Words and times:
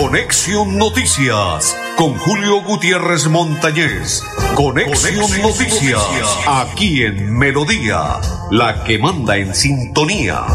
Conexión 0.00 0.78
Noticias 0.78 1.76
con 1.96 2.16
Julio 2.18 2.62
Gutiérrez 2.62 3.26
Montañez. 3.26 4.22
Conexión, 4.54 5.42
Noticias, 5.42 6.00
aquí 6.46 7.02
en 7.02 7.36
Melodía, 7.36 8.20
la 8.52 8.84
que 8.84 8.96
manda 9.00 9.36
en 9.36 9.52
sintonía. 9.52 10.46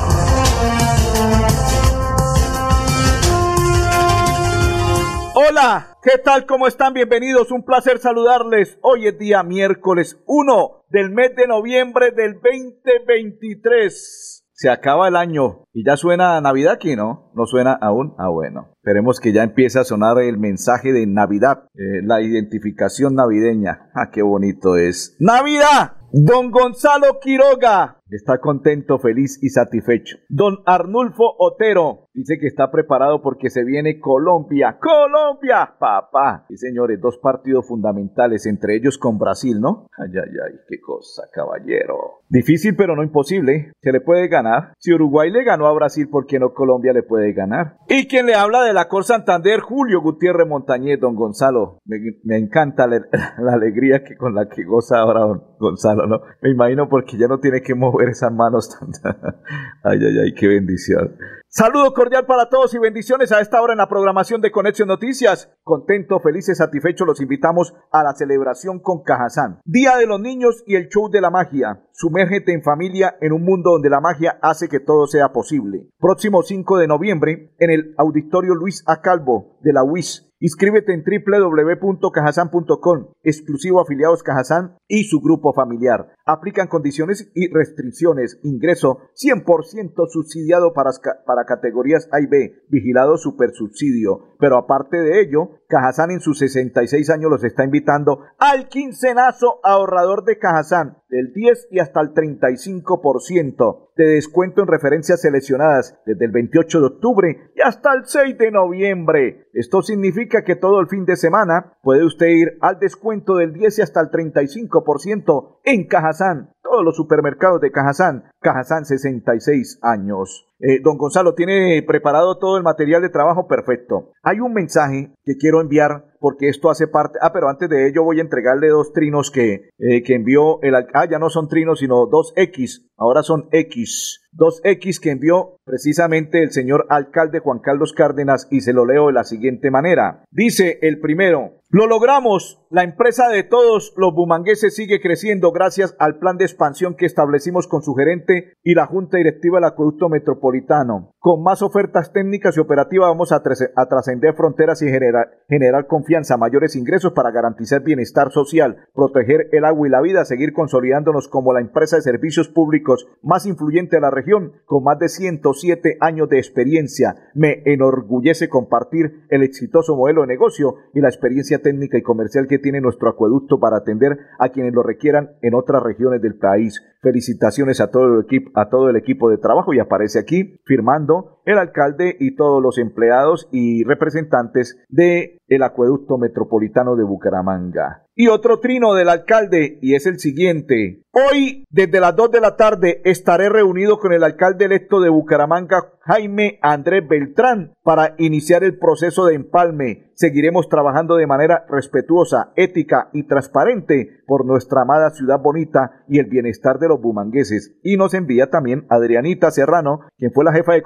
Hola, 5.36 5.98
¿qué 6.02 6.20
tal? 6.20 6.46
¿Cómo 6.46 6.66
están? 6.66 6.94
Bienvenidos, 6.94 7.52
un 7.52 7.66
placer 7.66 8.00
saludarles. 8.00 8.78
Hoy 8.82 9.07
es 9.07 9.20
día 9.20 9.44
miércoles 9.44 10.18
1 10.25 10.86
del 10.88 11.10
mes 11.10 11.36
de 11.36 11.48
noviembre 11.48 12.12
del 12.12 12.36
2023 12.36 14.32
se 14.54 14.70
acaba 14.70 15.08
el 15.08 15.16
año 15.16 15.66
y 15.74 15.86
ya 15.86 15.98
suena 15.98 16.40
Navidad 16.40 16.74
aquí, 16.74 16.96
¿no? 16.96 17.32
¿No 17.36 17.46
suena 17.46 17.74
aún? 17.74 18.14
Ah, 18.18 18.30
bueno. 18.30 18.70
Esperemos 18.78 19.20
que 19.20 19.34
ya 19.34 19.44
empiece 19.44 19.80
a 19.80 19.84
sonar 19.84 20.20
el 20.20 20.38
mensaje 20.38 20.94
de 20.94 21.07
Navidad, 21.07 21.66
eh, 21.74 22.02
la 22.04 22.21
identificación 22.21 23.16
navideña. 23.16 23.89
Ah, 23.96 24.10
qué 24.11 24.21
bonito 24.21 24.78
es. 24.78 25.16
¡Navidad! 25.20 25.94
Don 26.11 26.52
Gonzalo 26.52 27.20
Quiroga 27.20 28.03
está 28.10 28.39
contento, 28.39 29.00
feliz 29.00 29.39
y 29.42 29.50
satisfecho. 29.50 30.18
Don 30.30 30.57
Arnulfo 30.66 31.36
Otero 31.39 32.08
dice 32.14 32.38
que 32.39 32.48
está 32.48 32.72
preparado 32.72 33.22
porque 33.22 33.50
se 33.50 33.64
viene 33.64 34.00
Colombia. 34.00 34.78
¡Colombia! 34.80 35.75
Papá. 35.80 36.45
Y 36.50 36.58
señores, 36.58 37.00
dos 37.02 37.17
partidos 37.17 37.67
fundamentales, 37.67 38.45
entre 38.45 38.75
ellos 38.75 38.97
con 38.97 39.17
Brasil, 39.17 39.59
¿no? 39.59 39.88
Ay, 39.97 40.11
ay, 40.14 40.31
ay, 40.45 40.59
qué 40.67 40.80
cosa, 40.80 41.23
caballero. 41.34 42.22
Difícil 42.30 42.75
pero 42.75 42.95
no 42.95 43.03
imposible. 43.03 43.72
Se 43.81 43.92
le 43.92 44.02
puede 44.02 44.28
ganar. 44.28 44.73
Si 44.80 44.94
Uruguay 44.94 45.31
le 45.31 45.44
ganó 45.44 45.67
a 45.67 45.73
Brasil, 45.73 46.09
¿por 46.09 46.25
qué 46.25 46.39
no 46.39 46.53
Colombia 46.53 46.94
le 46.94 47.03
puede 47.03 47.33
ganar? 47.33 47.78
Y 47.88 48.08
quien 48.08 48.25
le 48.25 48.36
habla 48.36 48.64
de 48.64 48.73
la 48.73 48.88
Cor 48.88 49.03
Santander, 49.03 49.59
Julio 49.59 50.02
Gutiérrez 50.02 50.47
Montañez, 50.47 50.99
don 50.99 51.16
Gonzalo. 51.16 51.80
Me, 51.86 52.38
encanta 52.38 52.88
la, 52.88 52.97
la, 53.39 53.53
alegría 53.53 54.03
que 54.03 54.16
con 54.16 54.36
la 54.36 54.47
que 54.49 54.64
goza 54.64 54.99
ahora 54.99 55.22
don 55.22 55.44
Gonzalo, 55.59 56.08
¿no? 56.08 56.22
Me 56.42 56.52
imagino 56.52 56.89
porque 56.89 57.17
ya 57.17 57.27
no 57.27 57.39
tiene 57.39 57.61
que 57.61 57.75
mover 57.75 58.02
esas 58.09 58.31
manos. 58.31 58.69
ay, 59.83 59.99
ay, 59.99 60.19
ay, 60.25 60.33
qué 60.33 60.47
bendición. 60.47 61.15
Saludo 61.47 61.93
cordial 61.93 62.25
para 62.25 62.49
todos 62.49 62.73
y 62.73 62.79
bendiciones 62.79 63.31
a 63.31 63.39
esta 63.39 63.61
hora 63.61 63.73
en 63.73 63.77
la 63.77 63.87
programación 63.87 64.41
de 64.41 64.51
Conexión 64.51 64.87
Noticias. 64.87 65.51
Contento, 65.63 66.19
felices, 66.19 66.57
satisfechos, 66.57 67.05
los 67.05 67.21
invitamos 67.21 67.75
a 67.91 68.01
la 68.01 68.13
celebración 68.13 68.79
con 68.79 69.03
Cajazán. 69.03 69.61
Día 69.63 69.97
de 69.97 70.07
los 70.07 70.19
niños 70.19 70.63
y 70.65 70.75
el 70.75 70.89
show 70.89 71.11
de 71.11 71.21
la 71.21 71.29
magia. 71.29 71.83
Sumérgete 71.91 72.53
en 72.53 72.63
familia 72.63 73.17
en 73.21 73.33
un 73.33 73.43
mundo 73.43 73.71
donde 73.73 73.91
la 73.91 74.01
magia 74.01 74.39
hace 74.41 74.67
que 74.67 74.79
todo 74.79 75.05
sea 75.05 75.31
posible. 75.31 75.89
Próximo 75.99 76.41
5 76.41 76.79
de 76.79 76.87
noviembre 76.87 77.53
en 77.59 77.69
el 77.69 77.93
Auditorio 77.99 78.55
Luis 78.55 78.83
A. 78.87 79.01
Calvo 79.01 79.59
de 79.61 79.73
la 79.73 79.83
UIS 79.83 80.33
Inscríbete 80.44 80.94
en 80.94 81.03
www.cajasan.com, 81.05 83.13
exclusivo 83.23 83.80
afiliados 83.80 84.23
Cajazán 84.23 84.75
y 84.89 85.05
su 85.05 85.22
grupo 85.22 85.53
familiar. 85.53 86.09
Aplican 86.25 86.67
condiciones 86.67 87.31
y 87.33 87.47
restricciones. 87.47 88.41
Ingreso 88.44 88.97
100% 89.16 90.09
subsidiado 90.09 90.73
para, 90.73 90.89
para 91.25 91.45
categorías 91.45 92.09
A 92.11 92.19
y 92.19 92.25
B, 92.25 92.66
vigilado 92.67 93.16
super 93.16 93.52
subsidio. 93.53 94.36
Pero 94.38 94.58
aparte 94.58 94.97
de 94.97 95.21
ello, 95.21 95.61
Cajazán 95.73 96.11
en 96.11 96.19
sus 96.19 96.38
66 96.38 97.09
años 97.09 97.31
los 97.31 97.43
está 97.43 97.63
invitando 97.63 98.19
al 98.38 98.67
quincenazo 98.69 99.59
ahorrador 99.63 100.23
de 100.23 100.38
Cajazán, 100.38 100.97
del 101.09 101.33
10 101.33 101.69
y 101.71 101.80
hasta 101.80 101.99
el 101.99 102.13
35% 102.13 103.89
de 103.95 104.05
descuento 104.05 104.61
en 104.61 104.67
referencias 104.67 105.21
seleccionadas 105.21 105.99
desde 106.05 106.25
el 106.25 106.31
28 106.31 106.80
de 106.80 106.85
octubre 106.85 107.52
y 107.55 107.61
hasta 107.61 107.91
el 107.93 108.05
6 108.05 108.38
de 108.38 108.52
noviembre. 108.52 109.47
Esto 109.53 109.81
significa 109.81 110.43
que 110.43 110.55
todo 110.55 110.80
el 110.80 110.88
fin 110.88 111.05
de 111.05 111.15
semana 111.15 111.73
puede 111.81 112.05
usted 112.05 112.27
ir 112.27 112.58
al 112.61 112.77
descuento 112.77 113.37
del 113.37 113.53
10 113.53 113.80
y 113.80 113.81
hasta 113.81 114.02
el 114.02 114.11
35% 114.11 115.59
en 115.64 115.87
Cajazán. 115.87 116.53
Todos 116.61 116.86
los 116.86 116.95
supermercados 116.95 117.61
de 117.61 117.71
Cajazán. 117.71 118.25
Cajazán 118.43 118.86
66 118.86 119.80
años. 119.81 120.48
Eh, 120.59 120.80
don 120.81 120.98
Gonzalo, 120.98 121.33
¿tiene 121.33 121.83
preparado 121.86 122.37
todo 122.37 122.58
el 122.58 122.64
material 122.64 123.02
de 123.02 123.09
trabajo? 123.09 123.48
Perfecto. 123.48 124.11
Hay 124.21 124.39
un 124.39 124.54
mensaje 124.54 125.14
que 125.26 125.36
quiero 125.36 125.59
enviar 125.59 126.14
porque 126.20 126.48
esto 126.48 126.70
hace 126.70 126.87
parte... 126.87 127.20
Ah, 127.21 127.33
pero 127.33 127.49
antes 127.49 127.67
de 127.70 127.89
ello 127.89 128.04
voy 128.04 128.20
a 128.20 128.22
entregarle 128.22 128.70
dos 128.70 128.94
trinos 128.94 129.30
que, 129.30 129.72
eh, 129.78 130.04
que 130.04 130.16
envió 130.16 130.62
el... 130.62 130.74
Ah, 130.94 131.06
ya 131.09 131.20
no 131.20 131.30
son 131.30 131.50
trinos, 131.50 131.80
sino 131.80 132.06
dos 132.06 132.31
X. 132.38 132.88
Ahora 132.96 133.24
son 133.24 133.50
X. 133.52 134.22
Dos 134.31 134.62
X 134.64 135.02
que 135.02 135.12
envió 135.12 135.58
precisamente 135.66 136.42
el 136.42 136.52
señor 136.52 136.86
alcalde 136.90 137.40
Juan 137.40 137.60
Carlos 137.60 137.92
Cárdenas 137.92 138.48
y 138.50 138.62
se 138.62 138.72
lo 138.72 138.86
leo 138.86 139.08
de 139.08 139.14
la 139.14 139.25
siguiente 139.25 139.70
manera. 139.70 140.24
Dice 140.31 140.80
el 140.81 141.02
primero, 141.02 141.60
lo 141.70 141.88
logramos. 141.88 142.62
La 142.74 142.84
empresa 142.84 143.30
de 143.30 143.44
todos 143.44 143.94
los 143.98 144.16
bumangueses 144.16 144.76
sigue 144.76 145.00
creciendo 145.00 145.52
gracias 145.52 145.96
al 146.00 146.18
plan 146.18 146.38
de 146.38 146.46
expansión 146.46 146.96
que 146.96 147.06
establecimos 147.06 147.68
con 147.68 147.84
su 147.84 147.94
gerente 147.94 148.54
y 148.64 148.74
la 148.74 148.88
Junta 148.88 149.18
Directiva 149.18 149.58
del 149.58 149.66
Acueducto 149.66 150.10
Metropolitano. 150.10 151.14
Con 151.20 151.44
más 151.44 151.62
ofertas 151.62 152.12
técnicas 152.14 152.58
y 152.58 152.62
operativas 152.62 153.10
vamos 153.10 153.32
a, 153.32 153.44
trascender 153.44 154.34
fronteras 154.34 154.82
y 154.82 154.88
generar, 154.88 155.44
generar 155.48 155.86
confianza, 155.86 156.36
mayores 156.36 156.76
ingresos 156.76 157.14
para 157.14 157.30
garantizar 157.30 157.84
bienestar 157.84 158.32
social, 158.32 158.88
proteger 158.96 159.50
el 159.52 159.66
agua 159.66 159.88
y 159.88 159.92
la 159.92 160.02
vida, 160.02 160.26
seguir 160.26 160.52
consolidándonos 160.52 161.28
como 161.28 161.54
la 161.54 161.62
empresa 161.62 161.98
de 161.98 162.02
servicios 162.02 162.50
públicos 162.50 163.06
más 163.22 163.46
influyente 163.46 163.98
de 163.98 164.02
la 164.02 164.10
región, 164.10 164.54
con 164.66 164.84
más 164.84 164.98
de 164.98 165.10
107 165.10 165.98
años 166.00 166.28
de 166.28 166.40
experiencia. 166.40 167.30
Me 167.36 167.62
enorgullece 167.66 168.50
compartir 168.50 169.28
el 169.30 169.44
exitoso 169.44 169.96
modelo 169.96 170.22
de 170.22 170.28
negocio 170.28 170.78
y 170.96 171.02
la 171.02 171.10
experiencia 171.10 171.62
técnica 171.62 172.00
y 172.00 172.02
comercial 172.02 172.48
que 172.48 172.62
tiene 172.63 172.81
nuestro 172.81 173.09
acueducto 173.09 173.59
para 173.59 173.78
atender 173.78 174.18
a 174.40 174.50
quienes 174.50 174.74
lo 174.74 174.81
requieran 174.81 175.34
en 175.44 175.53
otras 175.53 175.84
regiones 175.84 176.19
del 176.19 176.40
país. 176.40 176.81
Felicitaciones 177.03 177.79
a 177.79 177.91
todo 177.91 178.16
el 178.16 178.24
equipo, 178.24 178.50
a 178.56 178.69
todo 178.69 178.90
el 178.90 178.96
equipo 178.96 179.29
de 179.29 179.38
trabajo 179.38 179.72
y 179.75 179.79
aparece 179.79 180.18
aquí 180.18 180.59
firmando 180.66 181.41
el 181.46 181.58
alcalde 181.58 182.16
y 182.20 182.36
todos 182.36 182.62
los 182.62 182.78
empleados 182.78 183.48
y 183.52 183.84
representantes 183.84 184.78
de 184.90 185.38
el 185.48 185.64
acueducto 185.64 186.18
metropolitano 186.18 186.96
de 186.96 187.04
Bucaramanga. 187.04 188.04
Y 188.16 188.28
otro 188.28 188.59
trino 188.59 188.94
del 188.94 189.09
alcalde 189.09 189.80
y 189.81 189.96
es 189.96 190.06
el 190.06 190.20
siguiente. 190.20 191.02
Hoy, 191.12 191.66
desde 191.70 192.00
las 192.00 192.16
2 192.16 192.31
de 192.31 192.42
la 192.42 192.56
tarde, 192.56 193.02
estaré 193.06 193.50
reunido 193.50 193.98
con 194.00 194.14
el 194.14 194.24
alcalde 194.24 194.66
electo 194.66 195.00
de 195.00 195.09
Bucaramanga, 195.09 195.94
Jaime 196.02 196.59
Andrés 196.62 197.08
Beltrán, 197.08 197.74
para 197.84 198.14
iniciar 198.20 198.64
el 198.64 198.78
proceso 198.78 199.25
de 199.25 199.36
empalme. 199.36 200.12
Seguiremos 200.14 200.70
trabajando 200.70 201.16
de 201.16 201.25
manera 201.25 201.66
respetuosa, 201.70 202.52
ética 202.56 203.10
y 203.14 203.24
transparente 203.24 204.22
por 204.28 204.46
nuestra 204.46 204.84
amada 204.84 205.10
ciudad 205.10 205.40
bonita 205.40 206.04
y 206.08 206.20
el 206.20 206.28
bienestar 206.28 206.78
de 206.78 206.88
los 206.88 207.02
bumangueses. 207.02 207.75
Y 207.84 207.98
nos 207.98 208.14
envía 208.14 208.52
también 208.52 208.86
Adrianita 208.90 209.50
Serrano, 209.50 210.02
quien 210.18 210.31
fue 210.31 210.46
la 210.46 210.54
jefa 210.54 210.74
de 210.74 210.84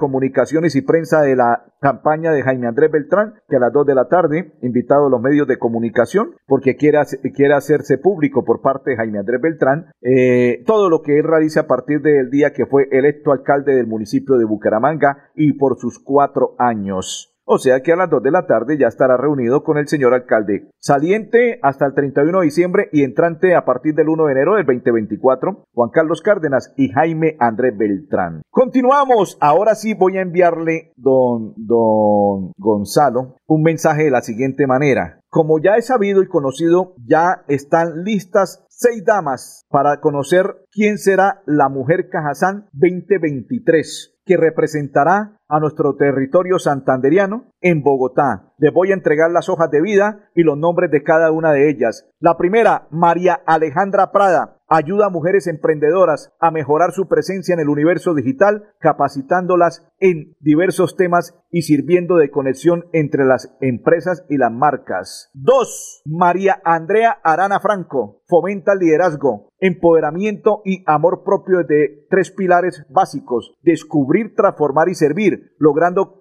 y 0.52 0.82
prensa 0.82 1.20
de 1.22 1.36
la 1.36 1.64
campaña 1.80 2.32
de 2.32 2.42
Jaime 2.42 2.66
Andrés 2.66 2.90
Beltrán, 2.90 3.34
que 3.48 3.56
a 3.56 3.60
las 3.60 3.72
2 3.72 3.86
de 3.86 3.94
la 3.94 4.08
tarde, 4.08 4.52
invitado 4.62 5.06
a 5.06 5.10
los 5.10 5.20
medios 5.20 5.46
de 5.46 5.58
comunicación, 5.58 6.34
porque 6.46 6.76
quiere, 6.76 6.98
quiere 7.34 7.54
hacerse 7.54 7.98
público 7.98 8.44
por 8.44 8.60
parte 8.60 8.90
de 8.90 8.96
Jaime 8.96 9.18
Andrés 9.18 9.40
Beltrán, 9.40 9.86
eh, 10.00 10.62
todo 10.66 10.88
lo 10.88 11.02
que 11.02 11.18
él 11.18 11.24
realiza 11.24 11.60
a 11.60 11.66
partir 11.66 12.00
del 12.00 12.30
día 12.30 12.52
que 12.52 12.66
fue 12.66 12.88
electo 12.90 13.32
alcalde 13.32 13.74
del 13.74 13.86
municipio 13.86 14.36
de 14.36 14.44
Bucaramanga 14.44 15.30
y 15.34 15.52
por 15.54 15.78
sus 15.78 15.98
cuatro 15.98 16.54
años. 16.58 17.37
O 17.50 17.56
sea 17.56 17.80
que 17.80 17.92
a 17.92 17.96
las 17.96 18.10
2 18.10 18.22
de 18.22 18.30
la 18.30 18.46
tarde 18.46 18.76
ya 18.76 18.88
estará 18.88 19.16
reunido 19.16 19.62
con 19.64 19.78
el 19.78 19.88
señor 19.88 20.12
alcalde 20.12 20.68
saliente 20.78 21.58
hasta 21.62 21.86
el 21.86 21.94
31 21.94 22.40
de 22.40 22.44
diciembre 22.44 22.90
y 22.92 23.04
entrante 23.04 23.54
a 23.54 23.64
partir 23.64 23.94
del 23.94 24.10
1 24.10 24.26
de 24.26 24.32
enero 24.32 24.56
del 24.56 24.66
2024, 24.66 25.64
Juan 25.72 25.88
Carlos 25.88 26.20
Cárdenas 26.20 26.74
y 26.76 26.90
Jaime 26.90 27.36
Andrés 27.40 27.72
Beltrán. 27.78 28.42
Continuamos. 28.50 29.38
Ahora 29.40 29.74
sí 29.76 29.94
voy 29.94 30.18
a 30.18 30.20
enviarle, 30.20 30.92
don, 30.96 31.54
don 31.56 32.52
Gonzalo, 32.58 33.36
un 33.46 33.62
mensaje 33.62 34.04
de 34.04 34.10
la 34.10 34.20
siguiente 34.20 34.66
manera. 34.66 35.20
Como 35.30 35.58
ya 35.58 35.76
he 35.76 35.82
sabido 35.82 36.22
y 36.22 36.28
conocido, 36.28 36.94
ya 37.06 37.44
están 37.48 38.04
listas 38.04 38.66
seis 38.68 39.04
damas 39.06 39.64
para 39.70 40.00
conocer 40.00 40.66
quién 40.70 40.98
será 40.98 41.40
la 41.46 41.70
mujer 41.70 42.10
Cajazán 42.10 42.68
2023 42.72 44.17
que 44.28 44.36
representará 44.36 45.38
a 45.48 45.58
nuestro 45.58 45.96
territorio 45.96 46.58
santanderiano 46.58 47.46
en 47.62 47.82
Bogotá. 47.82 48.52
Les 48.58 48.72
voy 48.72 48.90
a 48.90 48.94
entregar 48.94 49.30
las 49.30 49.48
hojas 49.48 49.70
de 49.70 49.80
vida 49.80 50.28
y 50.34 50.42
los 50.42 50.58
nombres 50.58 50.90
de 50.90 51.02
cada 51.02 51.32
una 51.32 51.52
de 51.52 51.70
ellas. 51.70 52.06
La 52.20 52.36
primera, 52.36 52.88
María 52.90 53.40
Alejandra 53.46 54.12
Prada, 54.12 54.57
ayuda 54.68 55.06
a 55.06 55.10
mujeres 55.10 55.46
emprendedoras 55.46 56.32
a 56.38 56.50
mejorar 56.50 56.92
su 56.92 57.08
presencia 57.08 57.54
en 57.54 57.60
el 57.60 57.68
universo 57.68 58.14
digital, 58.14 58.74
capacitándolas 58.78 59.86
en 59.98 60.36
diversos 60.40 60.96
temas 60.96 61.34
y 61.50 61.62
sirviendo 61.62 62.16
de 62.16 62.30
conexión 62.30 62.84
entre 62.92 63.24
las 63.24 63.56
empresas 63.60 64.24
y 64.28 64.36
las 64.36 64.52
marcas. 64.52 65.30
2. 65.34 66.02
María 66.06 66.60
Andrea 66.64 67.18
Arana 67.24 67.60
Franco 67.60 68.22
fomenta 68.26 68.74
el 68.74 68.80
liderazgo, 68.80 69.48
empoderamiento 69.58 70.60
y 70.64 70.84
amor 70.86 71.22
propio 71.24 71.64
de 71.64 72.06
tres 72.10 72.30
pilares 72.30 72.84
básicos, 72.90 73.54
descubrir, 73.62 74.34
transformar 74.34 74.88
y 74.88 74.94
servir, 74.94 75.52
logrando 75.58 76.20